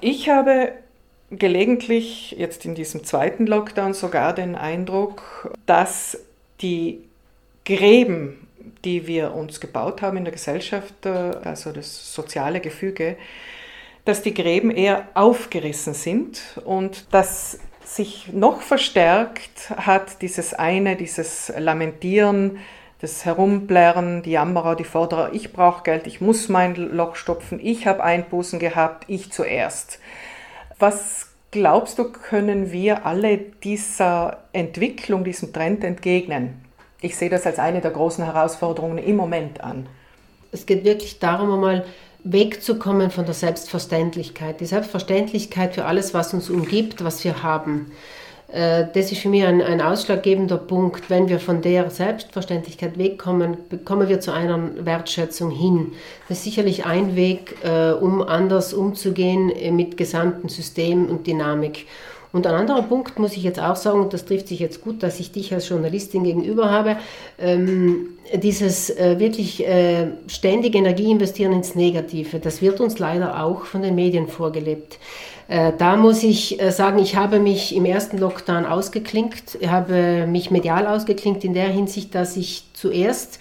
Ich 0.00 0.28
habe 0.28 0.74
gelegentlich 1.30 2.32
jetzt 2.38 2.64
in 2.64 2.76
diesem 2.76 3.02
zweiten 3.02 3.48
Lockdown 3.48 3.94
sogar 3.94 4.32
den 4.32 4.54
Eindruck, 4.54 5.52
dass 5.66 6.20
die 6.60 7.02
Gräben 7.64 8.46
die 8.84 9.06
wir 9.06 9.34
uns 9.34 9.60
gebaut 9.60 10.02
haben 10.02 10.16
in 10.16 10.24
der 10.24 10.32
Gesellschaft, 10.32 11.06
äh, 11.06 11.10
also 11.44 11.72
das 11.72 12.14
soziale 12.14 12.60
Gefüge, 12.60 13.16
dass 14.04 14.22
die 14.22 14.34
Gräben 14.34 14.70
eher 14.70 15.08
aufgerissen 15.14 15.94
sind 15.94 16.60
und 16.64 17.12
dass 17.12 17.58
sich 17.84 18.32
noch 18.32 18.62
verstärkt 18.62 19.70
hat 19.70 20.22
dieses 20.22 20.54
eine, 20.54 20.96
dieses 20.96 21.52
Lamentieren, 21.56 22.58
das 23.00 23.24
Herumblärren, 23.24 24.22
die 24.22 24.30
Jammerer, 24.32 24.76
die 24.76 24.84
Forderer, 24.84 25.30
ich 25.32 25.52
brauche 25.52 25.82
Geld, 25.82 26.06
ich 26.06 26.20
muss 26.20 26.48
mein 26.48 26.76
Loch 26.76 27.16
stopfen, 27.16 27.58
ich 27.60 27.86
habe 27.86 28.02
Einbußen 28.02 28.58
gehabt, 28.58 29.04
ich 29.08 29.32
zuerst. 29.32 29.98
Was 30.78 31.30
glaubst 31.50 31.98
du, 31.98 32.10
können 32.10 32.70
wir 32.70 33.04
alle 33.04 33.38
dieser 33.38 34.44
Entwicklung, 34.52 35.24
diesem 35.24 35.52
Trend 35.52 35.82
entgegnen? 35.82 36.64
Ich 37.02 37.16
sehe 37.16 37.28
das 37.28 37.46
als 37.46 37.58
eine 37.58 37.80
der 37.80 37.90
großen 37.90 38.24
Herausforderungen 38.24 38.98
im 38.98 39.16
Moment 39.16 39.62
an. 39.62 39.86
Es 40.52 40.66
geht 40.66 40.84
wirklich 40.84 41.18
darum, 41.18 41.52
einmal 41.52 41.84
wegzukommen 42.24 43.10
von 43.10 43.24
der 43.24 43.34
Selbstverständlichkeit. 43.34 44.60
Die 44.60 44.66
Selbstverständlichkeit 44.66 45.74
für 45.74 45.84
alles, 45.84 46.14
was 46.14 46.32
uns 46.32 46.48
umgibt, 46.48 47.02
was 47.04 47.24
wir 47.24 47.42
haben. 47.42 47.90
Äh, 48.52 48.86
das 48.94 49.10
ist 49.10 49.22
für 49.22 49.28
mich 49.28 49.44
ein, 49.44 49.60
ein 49.60 49.80
ausschlaggebender 49.80 50.58
Punkt. 50.58 51.10
Wenn 51.10 51.28
wir 51.28 51.40
von 51.40 51.62
der 51.62 51.90
Selbstverständlichkeit 51.90 52.98
wegkommen, 52.98 53.56
kommen 53.84 54.08
wir 54.08 54.20
zu 54.20 54.32
einer 54.32 54.60
Wertschätzung 54.84 55.50
hin. 55.50 55.92
Das 56.28 56.38
ist 56.38 56.44
sicherlich 56.44 56.84
ein 56.84 57.16
Weg, 57.16 57.56
äh, 57.64 57.90
um 57.92 58.22
anders 58.22 58.74
umzugehen 58.74 59.52
mit 59.74 59.96
gesamten 59.96 60.48
System 60.48 61.06
und 61.06 61.26
Dynamik. 61.26 61.86
Und 62.32 62.46
ein 62.46 62.54
anderer 62.54 62.82
Punkt 62.82 63.18
muss 63.18 63.36
ich 63.36 63.42
jetzt 63.42 63.60
auch 63.60 63.76
sagen, 63.76 64.00
und 64.00 64.14
das 64.14 64.24
trifft 64.24 64.48
sich 64.48 64.58
jetzt 64.58 64.82
gut, 64.82 65.02
dass 65.02 65.20
ich 65.20 65.32
dich 65.32 65.52
als 65.52 65.68
Journalistin 65.68 66.24
gegenüber 66.24 66.70
habe, 66.70 66.96
ähm, 67.38 68.08
dieses 68.34 68.88
äh, 68.88 69.18
wirklich 69.18 69.66
äh, 69.66 70.06
ständige 70.28 70.78
Energie 70.78 71.10
investieren 71.10 71.52
ins 71.52 71.74
Negative, 71.74 72.38
das 72.38 72.62
wird 72.62 72.80
uns 72.80 72.98
leider 72.98 73.42
auch 73.42 73.66
von 73.66 73.82
den 73.82 73.94
Medien 73.94 74.28
vorgelebt. 74.28 74.98
Äh, 75.48 75.72
da 75.76 75.96
muss 75.96 76.22
ich 76.22 76.60
äh, 76.62 76.70
sagen, 76.70 76.98
ich 76.98 77.16
habe 77.16 77.38
mich 77.38 77.76
im 77.76 77.84
ersten 77.84 78.16
Lockdown 78.16 78.64
ausgeklinkt, 78.64 79.58
habe 79.66 80.26
mich 80.26 80.50
medial 80.50 80.86
ausgeklinkt 80.86 81.44
in 81.44 81.52
der 81.52 81.68
Hinsicht, 81.68 82.14
dass 82.14 82.36
ich 82.38 82.64
zuerst 82.72 83.38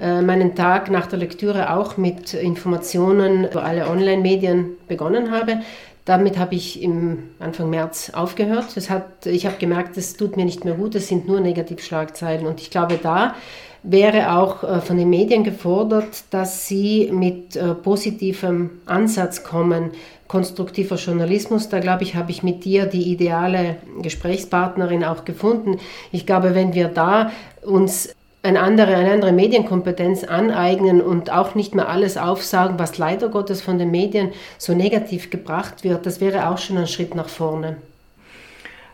äh, 0.00 0.22
meinen 0.22 0.54
Tag 0.54 0.90
nach 0.92 1.06
der 1.06 1.18
Lektüre 1.18 1.74
auch 1.74 1.96
mit 1.96 2.32
Informationen 2.32 3.48
über 3.50 3.64
alle 3.64 3.88
Online-Medien 3.88 4.76
begonnen 4.86 5.32
habe. 5.32 5.62
Damit 6.08 6.38
habe 6.38 6.54
ich 6.54 6.82
im 6.82 7.24
Anfang 7.38 7.68
März 7.68 8.12
aufgehört. 8.14 8.68
Das 8.76 8.88
hat, 8.88 9.26
ich 9.26 9.44
habe 9.44 9.56
gemerkt, 9.58 9.98
es 9.98 10.14
tut 10.16 10.38
mir 10.38 10.46
nicht 10.46 10.64
mehr 10.64 10.72
gut, 10.72 10.94
es 10.94 11.06
sind 11.06 11.28
nur 11.28 11.38
Negativschlagzeilen. 11.38 12.46
Und 12.46 12.62
ich 12.62 12.70
glaube, 12.70 12.98
da 13.02 13.34
wäre 13.82 14.32
auch 14.32 14.64
äh, 14.64 14.80
von 14.80 14.96
den 14.96 15.10
Medien 15.10 15.44
gefordert, 15.44 16.24
dass 16.30 16.66
sie 16.66 17.10
mit 17.12 17.56
äh, 17.56 17.74
positivem 17.74 18.70
Ansatz 18.86 19.44
kommen, 19.44 19.90
konstruktiver 20.28 20.96
Journalismus. 20.96 21.68
Da 21.68 21.78
glaube 21.78 22.04
ich, 22.04 22.14
habe 22.14 22.30
ich 22.30 22.42
mit 22.42 22.64
dir 22.64 22.86
die 22.86 23.12
ideale 23.12 23.76
Gesprächspartnerin 24.00 25.04
auch 25.04 25.26
gefunden. 25.26 25.76
Ich 26.10 26.24
glaube, 26.24 26.54
wenn 26.54 26.72
wir 26.72 26.88
da 26.88 27.32
uns 27.60 28.14
eine 28.42 28.60
andere, 28.60 28.94
eine 28.94 29.12
andere 29.12 29.32
Medienkompetenz 29.32 30.24
aneignen 30.24 31.00
und 31.00 31.30
auch 31.30 31.54
nicht 31.54 31.74
mehr 31.74 31.88
alles 31.88 32.16
aufsagen, 32.16 32.78
was 32.78 32.98
leider 32.98 33.28
Gottes 33.28 33.62
von 33.62 33.78
den 33.78 33.90
Medien 33.90 34.32
so 34.58 34.74
negativ 34.74 35.30
gebracht 35.30 35.82
wird, 35.82 36.06
das 36.06 36.20
wäre 36.20 36.48
auch 36.48 36.58
schon 36.58 36.78
ein 36.78 36.86
Schritt 36.86 37.14
nach 37.14 37.28
vorne. 37.28 37.76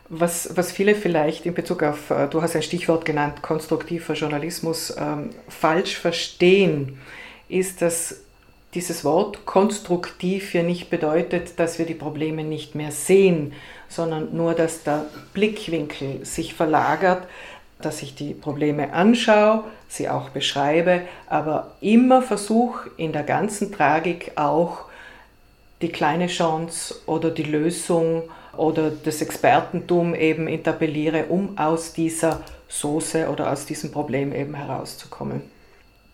Was, 0.09 0.57
was 0.57 0.70
viele 0.70 0.94
vielleicht 0.94 1.46
in 1.46 1.54
Bezug 1.54 1.83
auf, 1.83 2.11
äh, 2.11 2.28
du 2.28 2.42
hast 2.42 2.54
ein 2.54 2.62
Stichwort 2.62 3.04
genannt, 3.04 3.42
konstruktiver 3.42 4.14
Journalismus, 4.14 4.94
ähm, 4.98 5.30
falsch 5.48 5.96
verstehen, 5.96 6.98
ist, 7.48 7.83
dass 7.83 8.20
dieses 8.74 9.04
Wort 9.04 9.46
konstruktiv 9.46 10.52
ja 10.52 10.62
nicht 10.62 10.90
bedeutet, 10.90 11.59
dass 11.59 11.78
wir 11.78 11.87
die 11.87 11.94
Probleme 11.94 12.44
nicht 12.44 12.74
mehr 12.74 12.90
sehen, 12.90 13.52
sondern 13.88 14.37
nur, 14.37 14.54
dass 14.54 14.83
der 14.83 15.07
Blickwinkel 15.33 16.24
sich 16.24 16.54
verlagert, 16.54 17.26
dass 17.84 18.02
ich 18.02 18.14
die 18.14 18.34
Probleme 18.34 18.92
anschaue, 18.92 19.64
sie 19.88 20.08
auch 20.08 20.30
beschreibe, 20.30 21.02
aber 21.28 21.72
immer 21.80 22.22
versuche 22.22 22.90
in 22.96 23.12
der 23.12 23.22
ganzen 23.22 23.72
Tragik 23.72 24.32
auch 24.36 24.86
die 25.82 25.90
kleine 25.90 26.28
Chance 26.28 26.94
oder 27.06 27.30
die 27.30 27.42
Lösung 27.42 28.22
oder 28.56 28.90
das 28.90 29.20
Expertentum 29.20 30.14
eben 30.14 30.48
interpelliere, 30.48 31.26
um 31.26 31.58
aus 31.58 31.92
dieser 31.92 32.40
Soße 32.68 33.28
oder 33.28 33.52
aus 33.52 33.66
diesem 33.66 33.92
Problem 33.92 34.34
eben 34.34 34.54
herauszukommen. 34.54 35.42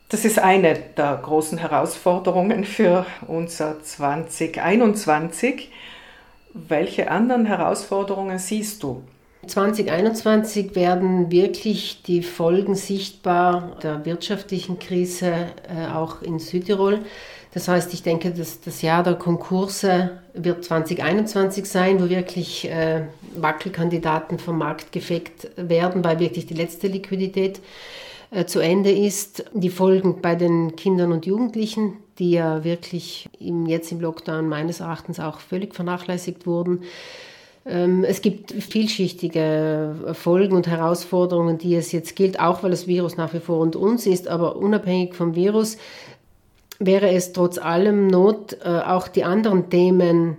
Das 0.08 0.24
ist 0.24 0.40
eine 0.40 0.74
der 0.74 1.20
großen 1.22 1.58
Herausforderungen 1.58 2.64
für 2.64 3.06
unser 3.28 3.80
2021. 3.80 5.70
Welche 6.52 7.10
anderen 7.10 7.46
Herausforderungen 7.46 8.40
siehst 8.40 8.82
du? 8.82 9.04
2021 9.46 10.74
werden 10.74 11.30
wirklich 11.30 12.02
die 12.02 12.22
Folgen 12.22 12.74
sichtbar 12.74 13.78
der 13.82 14.04
wirtschaftlichen 14.04 14.78
Krise 14.78 15.32
äh, 15.68 15.92
auch 15.92 16.20
in 16.22 16.38
Südtirol. 16.38 17.00
Das 17.52 17.66
heißt, 17.66 17.92
ich 17.94 18.02
denke, 18.02 18.30
dass 18.30 18.60
das 18.60 18.82
Jahr 18.82 19.02
der 19.02 19.14
Konkurse 19.14 20.20
wird 20.34 20.64
2021 20.64 21.64
sein, 21.64 22.00
wo 22.00 22.08
wirklich 22.08 22.70
äh, 22.70 23.06
Wackelkandidaten 23.34 24.38
vom 24.38 24.58
Markt 24.58 24.92
gefegt 24.92 25.48
werden, 25.56 26.04
weil 26.04 26.20
wirklich 26.20 26.46
die 26.46 26.54
letzte 26.54 26.86
Liquidität 26.86 27.60
äh, 28.30 28.44
zu 28.44 28.60
Ende 28.60 28.92
ist. 28.92 29.44
Die 29.52 29.70
Folgen 29.70 30.20
bei 30.20 30.36
den 30.36 30.76
Kindern 30.76 31.12
und 31.12 31.26
Jugendlichen, 31.26 31.94
die 32.20 32.32
ja 32.32 32.62
wirklich 32.62 33.28
im, 33.40 33.66
jetzt 33.66 33.90
im 33.90 34.00
Lockdown 34.00 34.48
meines 34.48 34.78
Erachtens 34.80 35.18
auch 35.18 35.40
völlig 35.40 35.74
vernachlässigt 35.74 36.46
wurden. 36.46 36.84
Ähm, 37.66 38.04
es 38.04 38.22
gibt 38.22 38.52
vielschichtige 38.52 39.94
Folgen 40.14 40.56
und 40.56 40.66
Herausforderungen, 40.66 41.58
die 41.58 41.74
es 41.74 41.92
jetzt 41.92 42.16
gilt, 42.16 42.40
auch 42.40 42.62
weil 42.62 42.70
das 42.70 42.86
Virus 42.86 43.16
nach 43.16 43.34
wie 43.34 43.40
vor 43.40 43.58
unter 43.58 43.80
uns 43.80 44.06
ist, 44.06 44.28
aber 44.28 44.56
unabhängig 44.56 45.14
vom 45.14 45.34
Virus 45.34 45.76
wäre 46.78 47.10
es 47.10 47.32
trotz 47.32 47.58
allem 47.58 48.06
Not, 48.06 48.56
äh, 48.64 48.68
auch 48.68 49.08
die 49.08 49.24
anderen 49.24 49.68
Themen 49.68 50.38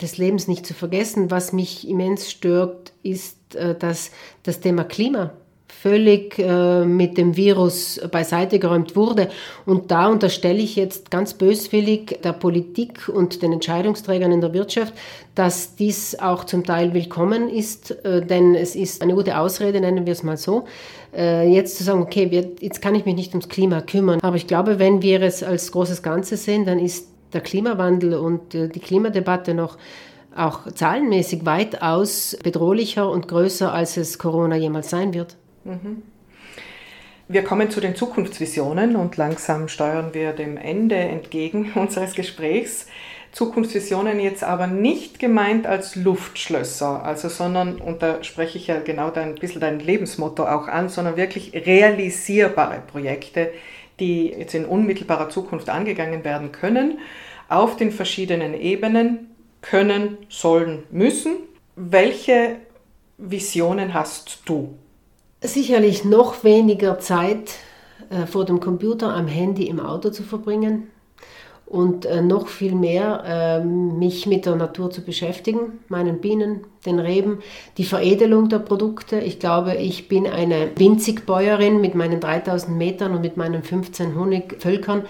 des 0.00 0.18
Lebens 0.18 0.48
nicht 0.48 0.64
zu 0.64 0.74
vergessen. 0.74 1.30
Was 1.30 1.52
mich 1.52 1.88
immens 1.88 2.30
stört, 2.30 2.92
ist 3.02 3.36
äh, 3.54 3.74
dass 3.74 4.10
das 4.42 4.60
Thema 4.60 4.84
Klima 4.84 5.32
völlig 5.80 6.38
äh, 6.38 6.84
mit 6.84 7.18
dem 7.18 7.36
Virus 7.36 8.00
beiseite 8.10 8.58
geräumt 8.58 8.94
wurde. 8.94 9.28
Und 9.66 9.90
da 9.90 10.08
unterstelle 10.08 10.60
ich 10.60 10.76
jetzt 10.76 11.10
ganz 11.10 11.34
böswillig 11.34 12.20
der 12.22 12.32
Politik 12.32 13.08
und 13.08 13.42
den 13.42 13.52
Entscheidungsträgern 13.52 14.30
in 14.30 14.40
der 14.40 14.52
Wirtschaft, 14.52 14.94
dass 15.34 15.74
dies 15.74 16.18
auch 16.18 16.44
zum 16.44 16.64
Teil 16.64 16.94
willkommen 16.94 17.48
ist, 17.48 18.04
äh, 18.04 18.24
denn 18.24 18.54
es 18.54 18.76
ist 18.76 19.02
eine 19.02 19.14
gute 19.14 19.38
Ausrede, 19.38 19.80
nennen 19.80 20.06
wir 20.06 20.12
es 20.12 20.22
mal 20.22 20.36
so, 20.36 20.66
äh, 21.14 21.48
jetzt 21.48 21.78
zu 21.78 21.84
sagen, 21.84 22.02
okay, 22.02 22.30
wir, 22.30 22.50
jetzt 22.60 22.80
kann 22.80 22.94
ich 22.94 23.04
mich 23.04 23.16
nicht 23.16 23.32
ums 23.32 23.48
Klima 23.48 23.80
kümmern. 23.80 24.20
Aber 24.22 24.36
ich 24.36 24.46
glaube, 24.46 24.78
wenn 24.78 25.02
wir 25.02 25.22
es 25.22 25.42
als 25.42 25.72
großes 25.72 26.02
Ganze 26.02 26.36
sehen, 26.36 26.64
dann 26.64 26.78
ist 26.78 27.08
der 27.32 27.40
Klimawandel 27.40 28.14
und 28.14 28.54
äh, 28.54 28.68
die 28.68 28.80
Klimadebatte 28.80 29.54
noch 29.54 29.78
auch 30.34 30.70
zahlenmäßig 30.72 31.44
weitaus 31.44 32.36
bedrohlicher 32.42 33.10
und 33.10 33.28
größer, 33.28 33.72
als 33.72 33.96
es 33.96 34.18
Corona 34.18 34.56
jemals 34.56 34.90
sein 34.90 35.12
wird. 35.12 35.36
Mhm. 35.64 36.02
Wir 37.28 37.44
kommen 37.44 37.70
zu 37.70 37.80
den 37.80 37.94
Zukunftsvisionen 37.94 38.96
und 38.96 39.16
langsam 39.16 39.68
steuern 39.68 40.12
wir 40.12 40.32
dem 40.32 40.56
Ende 40.56 40.96
entgegen 40.96 41.72
unseres 41.74 42.14
Gesprächs. 42.14 42.86
Zukunftsvisionen 43.32 44.20
jetzt 44.20 44.44
aber 44.44 44.66
nicht 44.66 45.18
gemeint 45.18 45.66
als 45.66 45.96
Luftschlösser, 45.96 47.02
also 47.02 47.30
sondern, 47.30 47.76
und 47.76 48.02
da 48.02 48.22
spreche 48.22 48.58
ich 48.58 48.66
ja 48.66 48.80
genau 48.80 49.08
dein, 49.08 49.30
ein 49.30 49.34
bisschen 49.36 49.62
dein 49.62 49.80
Lebensmotto 49.80 50.44
auch 50.44 50.68
an, 50.68 50.90
sondern 50.90 51.16
wirklich 51.16 51.54
realisierbare 51.54 52.82
Projekte, 52.86 53.50
die 53.98 54.26
jetzt 54.26 54.54
in 54.54 54.66
unmittelbarer 54.66 55.30
Zukunft 55.30 55.70
angegangen 55.70 56.24
werden 56.24 56.52
können, 56.52 56.98
auf 57.48 57.76
den 57.76 57.90
verschiedenen 57.90 58.52
Ebenen 58.52 59.30
können, 59.62 60.18
sollen, 60.28 60.82
müssen. 60.90 61.36
Welche 61.76 62.56
Visionen 63.16 63.94
hast 63.94 64.42
du? 64.44 64.76
Sicherlich 65.42 66.04
noch 66.04 66.44
weniger 66.44 66.98
Zeit 66.98 67.52
äh, 68.10 68.26
vor 68.26 68.44
dem 68.44 68.60
Computer, 68.60 69.14
am 69.14 69.26
Handy, 69.26 69.66
im 69.66 69.80
Auto 69.80 70.10
zu 70.10 70.22
verbringen 70.22 70.88
und 71.72 72.04
äh, 72.04 72.20
noch 72.20 72.48
viel 72.48 72.74
mehr 72.74 73.24
äh, 73.26 73.64
mich 73.64 74.26
mit 74.26 74.44
der 74.44 74.56
Natur 74.56 74.90
zu 74.90 75.00
beschäftigen, 75.00 75.80
meinen 75.88 76.20
Bienen, 76.20 76.66
den 76.84 76.98
Reben, 76.98 77.38
die 77.78 77.84
Veredelung 77.84 78.50
der 78.50 78.58
Produkte. 78.58 79.18
Ich 79.20 79.40
glaube, 79.40 79.76
ich 79.76 80.06
bin 80.06 80.26
eine 80.26 80.70
Winzigbäuerin 80.76 81.80
mit 81.80 81.94
meinen 81.94 82.20
3000 82.20 82.76
Metern 82.76 83.14
und 83.14 83.22
mit 83.22 83.38
meinen 83.38 83.62
15 83.62 84.14
Honigvölkern. 84.16 85.04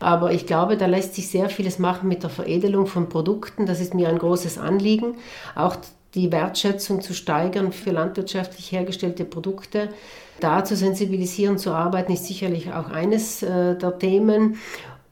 Aber 0.00 0.32
ich 0.32 0.46
glaube, 0.46 0.78
da 0.78 0.86
lässt 0.86 1.14
sich 1.14 1.28
sehr 1.28 1.50
vieles 1.50 1.78
machen 1.78 2.08
mit 2.08 2.22
der 2.22 2.30
Veredelung 2.30 2.86
von 2.86 3.10
Produkten. 3.10 3.66
Das 3.66 3.80
ist 3.80 3.92
mir 3.92 4.08
ein 4.08 4.18
großes 4.18 4.56
Anliegen. 4.56 5.16
Auch 5.54 5.76
die 6.14 6.32
Wertschätzung 6.32 7.00
zu 7.00 7.14
steigern 7.14 7.72
für 7.72 7.90
landwirtschaftlich 7.90 8.72
hergestellte 8.72 9.24
Produkte. 9.24 9.90
Da 10.40 10.64
zu 10.64 10.76
sensibilisieren, 10.76 11.58
zu 11.58 11.72
arbeiten, 11.72 12.12
ist 12.12 12.26
sicherlich 12.26 12.72
auch 12.72 12.90
eines 12.90 13.42
äh, 13.42 13.76
der 13.76 13.98
Themen. 13.98 14.56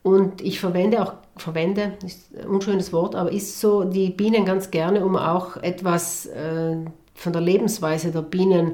Und 0.02 0.42
ich 0.42 0.60
verwende 0.60 1.02
auch, 1.02 1.14
verwende, 1.36 1.94
ist 2.04 2.28
ein 2.36 2.46
unschönes 2.46 2.92
Wort, 2.92 3.14
aber 3.14 3.32
ist 3.32 3.60
so, 3.60 3.84
die 3.84 4.10
Bienen 4.10 4.44
ganz 4.44 4.70
gerne, 4.70 5.04
um 5.04 5.16
auch 5.16 5.56
etwas 5.56 6.26
äh, 6.26 6.76
von 7.14 7.32
der 7.32 7.40
Lebensweise 7.40 8.10
der 8.10 8.22
Bienen 8.22 8.72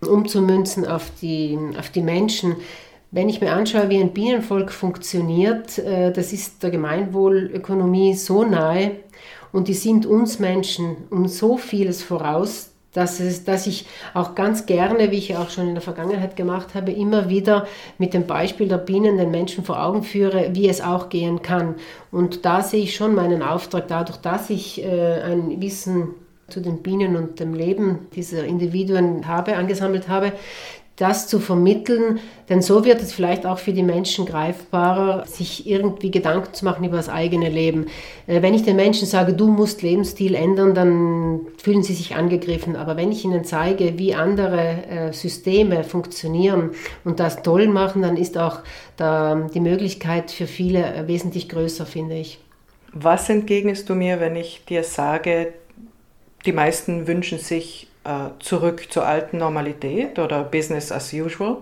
umzumünzen 0.00 0.86
auf 0.86 1.10
die, 1.20 1.58
auf 1.78 1.90
die 1.90 2.02
Menschen. 2.02 2.56
Wenn 3.10 3.28
ich 3.28 3.40
mir 3.40 3.52
anschaue, 3.52 3.90
wie 3.90 4.00
ein 4.00 4.12
Bienenvolk 4.12 4.72
funktioniert, 4.72 5.78
äh, 5.78 6.12
das 6.12 6.32
ist 6.32 6.62
der 6.62 6.70
Gemeinwohlökonomie 6.70 8.14
so 8.14 8.44
nahe 8.44 8.92
und 9.52 9.68
die 9.68 9.74
sind 9.74 10.06
uns 10.06 10.38
Menschen 10.38 10.96
um 11.10 11.28
so 11.28 11.56
vieles 11.56 12.02
voraus, 12.02 12.70
dass, 12.92 13.20
es, 13.20 13.44
dass 13.44 13.66
ich 13.66 13.86
auch 14.14 14.34
ganz 14.34 14.66
gerne, 14.66 15.10
wie 15.10 15.18
ich 15.18 15.36
auch 15.36 15.50
schon 15.50 15.68
in 15.68 15.74
der 15.74 15.82
Vergangenheit 15.82 16.34
gemacht 16.34 16.74
habe, 16.74 16.90
immer 16.90 17.28
wieder 17.28 17.66
mit 17.98 18.14
dem 18.14 18.26
Beispiel 18.26 18.68
der 18.68 18.78
Bienen 18.78 19.16
den 19.16 19.30
Menschen 19.30 19.64
vor 19.64 19.82
Augen 19.82 20.02
führe, 20.02 20.50
wie 20.54 20.68
es 20.68 20.80
auch 20.80 21.08
gehen 21.08 21.40
kann. 21.42 21.76
Und 22.10 22.44
da 22.44 22.62
sehe 22.62 22.82
ich 22.82 22.96
schon 22.96 23.14
meinen 23.14 23.42
Auftrag, 23.42 23.86
dadurch, 23.88 24.18
dass 24.18 24.50
ich 24.50 24.82
äh, 24.82 25.22
ein 25.22 25.60
Wissen 25.60 26.14
zu 26.48 26.60
den 26.60 26.82
Bienen 26.82 27.14
und 27.14 27.38
dem 27.38 27.54
Leben 27.54 28.08
dieser 28.16 28.42
Individuen 28.44 29.28
habe, 29.28 29.56
angesammelt 29.56 30.08
habe, 30.08 30.32
das 31.00 31.26
zu 31.26 31.40
vermitteln, 31.40 32.20
denn 32.48 32.62
so 32.62 32.84
wird 32.84 33.00
es 33.00 33.12
vielleicht 33.12 33.46
auch 33.46 33.58
für 33.58 33.72
die 33.72 33.82
Menschen 33.82 34.26
greifbarer, 34.26 35.26
sich 35.26 35.66
irgendwie 35.66 36.10
Gedanken 36.10 36.52
zu 36.52 36.64
machen 36.64 36.84
über 36.84 36.96
das 36.96 37.08
eigene 37.08 37.48
Leben. 37.48 37.86
Äh, 38.26 38.42
wenn 38.42 38.54
ich 38.54 38.64
den 38.64 38.76
Menschen 38.76 39.06
sage, 39.06 39.32
du 39.32 39.48
musst 39.48 39.82
Lebensstil 39.82 40.34
ändern, 40.34 40.74
dann 40.74 41.40
fühlen 41.56 41.82
sie 41.82 41.94
sich 41.94 42.16
angegriffen. 42.16 42.76
Aber 42.76 42.96
wenn 42.96 43.12
ich 43.12 43.24
ihnen 43.24 43.44
zeige, 43.44 43.98
wie 43.98 44.14
andere 44.14 44.84
äh, 44.88 45.12
Systeme 45.12 45.84
funktionieren 45.84 46.70
und 47.04 47.18
das 47.18 47.42
toll 47.42 47.68
machen, 47.68 48.02
dann 48.02 48.16
ist 48.16 48.36
auch 48.36 48.58
die 49.00 49.60
Möglichkeit 49.60 50.30
für 50.30 50.46
viele 50.46 50.84
äh, 50.84 51.08
wesentlich 51.08 51.48
größer, 51.48 51.86
finde 51.86 52.16
ich. 52.16 52.38
Was 52.92 53.30
entgegnest 53.30 53.88
du 53.88 53.94
mir, 53.94 54.20
wenn 54.20 54.36
ich 54.36 54.62
dir 54.66 54.84
sage, 54.84 55.54
die 56.44 56.52
meisten 56.52 57.06
wünschen 57.06 57.38
sich 57.38 57.89
zurück 58.38 58.90
zur 58.90 59.06
alten 59.06 59.38
Normalität 59.38 60.18
oder 60.18 60.44
Business 60.44 60.90
as 60.92 61.12
usual? 61.12 61.58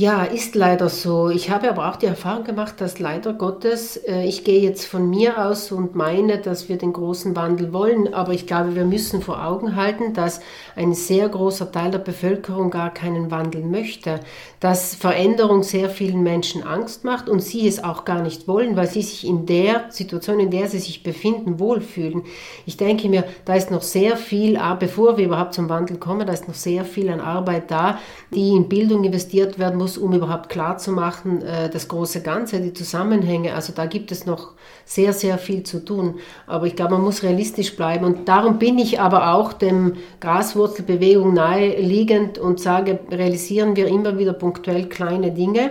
Ja, 0.00 0.22
ist 0.22 0.54
leider 0.54 0.88
so. 0.88 1.28
Ich 1.28 1.50
habe 1.50 1.68
aber 1.68 1.88
auch 1.88 1.96
die 1.96 2.06
Erfahrung 2.06 2.44
gemacht, 2.44 2.80
dass 2.80 3.00
leider 3.00 3.32
Gottes, 3.32 3.96
äh, 3.96 4.22
ich 4.26 4.44
gehe 4.44 4.60
jetzt 4.60 4.84
von 4.86 5.10
mir 5.10 5.44
aus 5.44 5.72
und 5.72 5.96
meine, 5.96 6.38
dass 6.38 6.68
wir 6.68 6.78
den 6.78 6.92
großen 6.92 7.34
Wandel 7.34 7.72
wollen, 7.72 8.14
aber 8.14 8.32
ich 8.32 8.46
glaube, 8.46 8.76
wir 8.76 8.84
müssen 8.84 9.22
vor 9.22 9.44
Augen 9.44 9.74
halten, 9.74 10.14
dass 10.14 10.38
ein 10.76 10.94
sehr 10.94 11.28
großer 11.28 11.72
Teil 11.72 11.90
der 11.90 11.98
Bevölkerung 11.98 12.70
gar 12.70 12.94
keinen 12.94 13.32
Wandel 13.32 13.62
möchte, 13.62 14.20
dass 14.60 14.94
Veränderung 14.94 15.64
sehr 15.64 15.90
vielen 15.90 16.22
Menschen 16.22 16.62
Angst 16.62 17.02
macht 17.02 17.28
und 17.28 17.40
sie 17.40 17.66
es 17.66 17.82
auch 17.82 18.04
gar 18.04 18.22
nicht 18.22 18.46
wollen, 18.46 18.76
weil 18.76 18.86
sie 18.86 19.02
sich 19.02 19.26
in 19.26 19.46
der 19.46 19.86
Situation, 19.90 20.38
in 20.38 20.52
der 20.52 20.68
sie 20.68 20.78
sich 20.78 21.02
befinden, 21.02 21.58
wohlfühlen. 21.58 22.22
Ich 22.66 22.76
denke 22.76 23.08
mir, 23.08 23.24
da 23.44 23.54
ist 23.54 23.72
noch 23.72 23.82
sehr 23.82 24.16
viel, 24.16 24.60
bevor 24.78 25.16
wir 25.16 25.24
überhaupt 25.24 25.54
zum 25.54 25.68
Wandel 25.68 25.96
kommen, 25.96 26.24
da 26.24 26.32
ist 26.32 26.46
noch 26.46 26.54
sehr 26.54 26.84
viel 26.84 27.08
an 27.08 27.20
Arbeit 27.20 27.72
da, 27.72 27.98
die 28.32 28.50
in 28.50 28.68
Bildung 28.68 29.02
investiert 29.02 29.58
werden 29.58 29.76
muss 29.76 29.87
muss, 29.88 29.98
um 29.98 30.12
überhaupt 30.12 30.50
klar 30.50 30.76
zu 30.76 30.92
machen, 30.92 31.42
äh, 31.42 31.70
das 31.70 31.88
große 31.88 32.20
Ganze, 32.20 32.60
die 32.60 32.72
Zusammenhänge. 32.72 33.54
Also 33.54 33.72
da 33.74 33.86
gibt 33.86 34.12
es 34.12 34.26
noch 34.26 34.52
sehr, 34.84 35.12
sehr 35.12 35.38
viel 35.38 35.62
zu 35.62 35.84
tun. 35.84 36.16
Aber 36.46 36.66
ich 36.66 36.76
glaube, 36.76 36.94
man 36.94 37.04
muss 37.04 37.22
realistisch 37.22 37.74
bleiben. 37.74 38.04
Und 38.04 38.28
darum 38.28 38.58
bin 38.58 38.78
ich 38.78 39.00
aber 39.00 39.34
auch 39.34 39.52
dem 39.52 39.94
Graswurzelbewegung 40.20 41.32
naheliegend 41.32 42.38
und 42.38 42.60
sage, 42.60 42.98
realisieren 43.10 43.76
wir 43.76 43.88
immer 43.88 44.18
wieder 44.18 44.34
punktuell 44.34 44.88
kleine 44.88 45.32
Dinge 45.32 45.70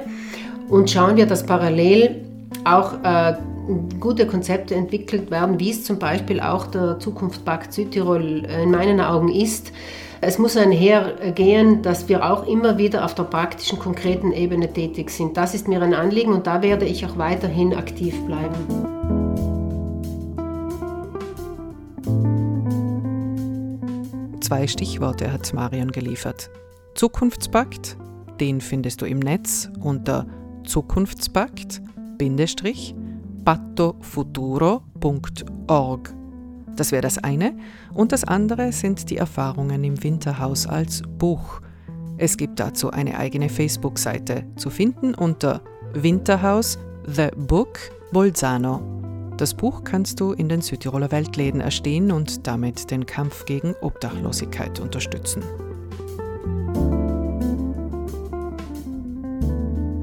und 0.70 0.90
schauen 0.90 1.16
wir, 1.16 1.28
dass 1.28 1.46
parallel 1.46 2.26
auch 2.66 2.94
äh, 3.04 3.36
gute 4.00 4.28
Konzepte 4.28 4.76
entwickelt 4.76 5.32
werden, 5.32 5.60
wie 5.60 5.72
es 5.72 5.84
zum 5.84 6.00
Beispiel 6.00 6.40
auch 6.40 6.68
der 6.68 7.00
Zukunftspakt 7.00 7.74
Südtirol 7.74 8.46
in 8.64 8.72
meinen 8.72 9.02
Augen 9.02 9.30
ist. 9.30 9.72
Es 10.20 10.40
muss 10.40 10.58
einhergehen, 10.58 11.84
dass 11.84 12.10
wir 12.10 12.32
auch 12.32 12.48
immer 12.48 12.78
wieder 12.78 13.06
auf 13.06 13.14
der 13.14 13.24
praktischen, 13.24 13.78
konkreten 13.78 14.32
Ebene 14.32 14.74
tätig 14.74 15.12
sind. 15.12 15.38
Das 15.38 15.54
ist 15.54 15.68
mir 15.68 15.82
ein 15.82 15.94
Anliegen 15.94 16.34
und 16.34 16.48
da 16.48 16.62
werde 16.62 16.86
ich 16.86 17.06
auch 17.06 17.18
weiterhin 17.18 17.76
aktiv 17.76 18.16
bleiben. 18.26 18.56
Zwei 24.42 24.66
Stichworte 24.66 25.32
hat 25.32 25.54
Marion 25.54 25.92
geliefert. 25.92 26.50
Zukunftspakt, 26.96 27.98
den 28.40 28.62
findest 28.62 29.02
du 29.02 29.06
im 29.06 29.20
Netz 29.20 29.70
unter 29.82 30.26
Zukunftspakt-pattofuturo.org. 33.48 36.14
Das 36.76 36.92
wäre 36.92 37.02
das 37.02 37.18
eine. 37.18 37.56
Und 37.94 38.12
das 38.12 38.26
andere 38.26 38.74
sind 38.74 39.10
die 39.10 39.18
Erfahrungen 39.18 39.84
im 39.84 40.04
Winterhaus 40.04 40.68
als 40.68 41.02
Buch. 41.18 41.62
Es 42.18 42.38
gibt 42.38 42.60
dazu 42.60 42.92
eine 42.92 43.18
eigene 43.18 43.50
Facebook-Seite 43.50 44.44
zu 44.58 44.70
finden 44.70 45.16
unter 45.16 45.62
Winterhaus 45.94 46.78
The 47.08 47.30
Book 47.36 47.80
Bolzano. 48.12 48.82
Das 49.38 49.54
Buch 49.54 49.84
kannst 49.84 50.20
du 50.20 50.34
in 50.34 50.50
den 50.50 50.62
Südtiroler 50.62 51.12
Weltläden 51.12 51.62
erstehen 51.62 52.12
und 52.12 52.48
damit 52.48 52.92
den 52.92 53.06
Kampf 53.06 53.46
gegen 53.46 53.76
Obdachlosigkeit 53.82 54.80
unterstützen. 54.80 55.44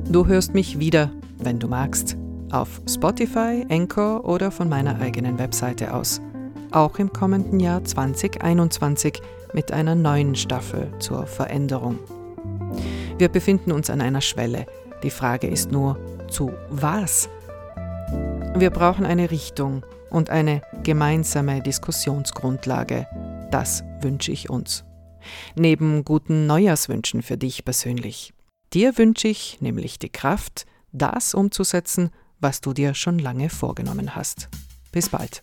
Du 0.08 0.26
hörst 0.26 0.54
mich 0.54 0.78
wieder, 0.78 1.10
wenn 1.38 1.58
du 1.58 1.66
magst, 1.66 2.16
auf 2.50 2.80
Spotify, 2.88 3.64
Anchor 3.68 4.24
oder 4.24 4.50
von 4.50 4.68
meiner 4.68 5.00
eigenen 5.00 5.38
Webseite 5.38 5.94
aus 5.94 6.20
auch 6.74 6.98
im 6.98 7.12
kommenden 7.12 7.60
Jahr 7.60 7.84
2021 7.84 9.20
mit 9.52 9.70
einer 9.72 9.94
neuen 9.94 10.34
Staffel 10.34 10.92
zur 10.98 11.26
Veränderung. 11.26 11.98
Wir 13.16 13.28
befinden 13.28 13.70
uns 13.70 13.90
an 13.90 14.00
einer 14.00 14.20
Schwelle. 14.20 14.66
Die 15.02 15.10
Frage 15.10 15.46
ist 15.46 15.70
nur, 15.70 15.98
zu 16.28 16.52
was? 16.70 17.28
Wir 18.56 18.70
brauchen 18.70 19.06
eine 19.06 19.30
Richtung 19.30 19.84
und 20.10 20.30
eine 20.30 20.62
gemeinsame 20.82 21.62
Diskussionsgrundlage. 21.62 23.06
Das 23.50 23.84
wünsche 24.00 24.32
ich 24.32 24.50
uns. 24.50 24.84
Neben 25.54 26.04
guten 26.04 26.46
Neujahrswünschen 26.46 27.22
für 27.22 27.38
dich 27.38 27.64
persönlich. 27.64 28.34
Dir 28.72 28.98
wünsche 28.98 29.28
ich 29.28 29.60
nämlich 29.60 30.00
die 30.00 30.10
Kraft, 30.10 30.66
das 30.92 31.34
umzusetzen, 31.34 32.10
was 32.44 32.60
du 32.60 32.74
dir 32.74 32.92
schon 32.92 33.18
lange 33.18 33.48
vorgenommen 33.48 34.14
hast. 34.14 34.50
Bis 34.92 35.08
bald. 35.08 35.42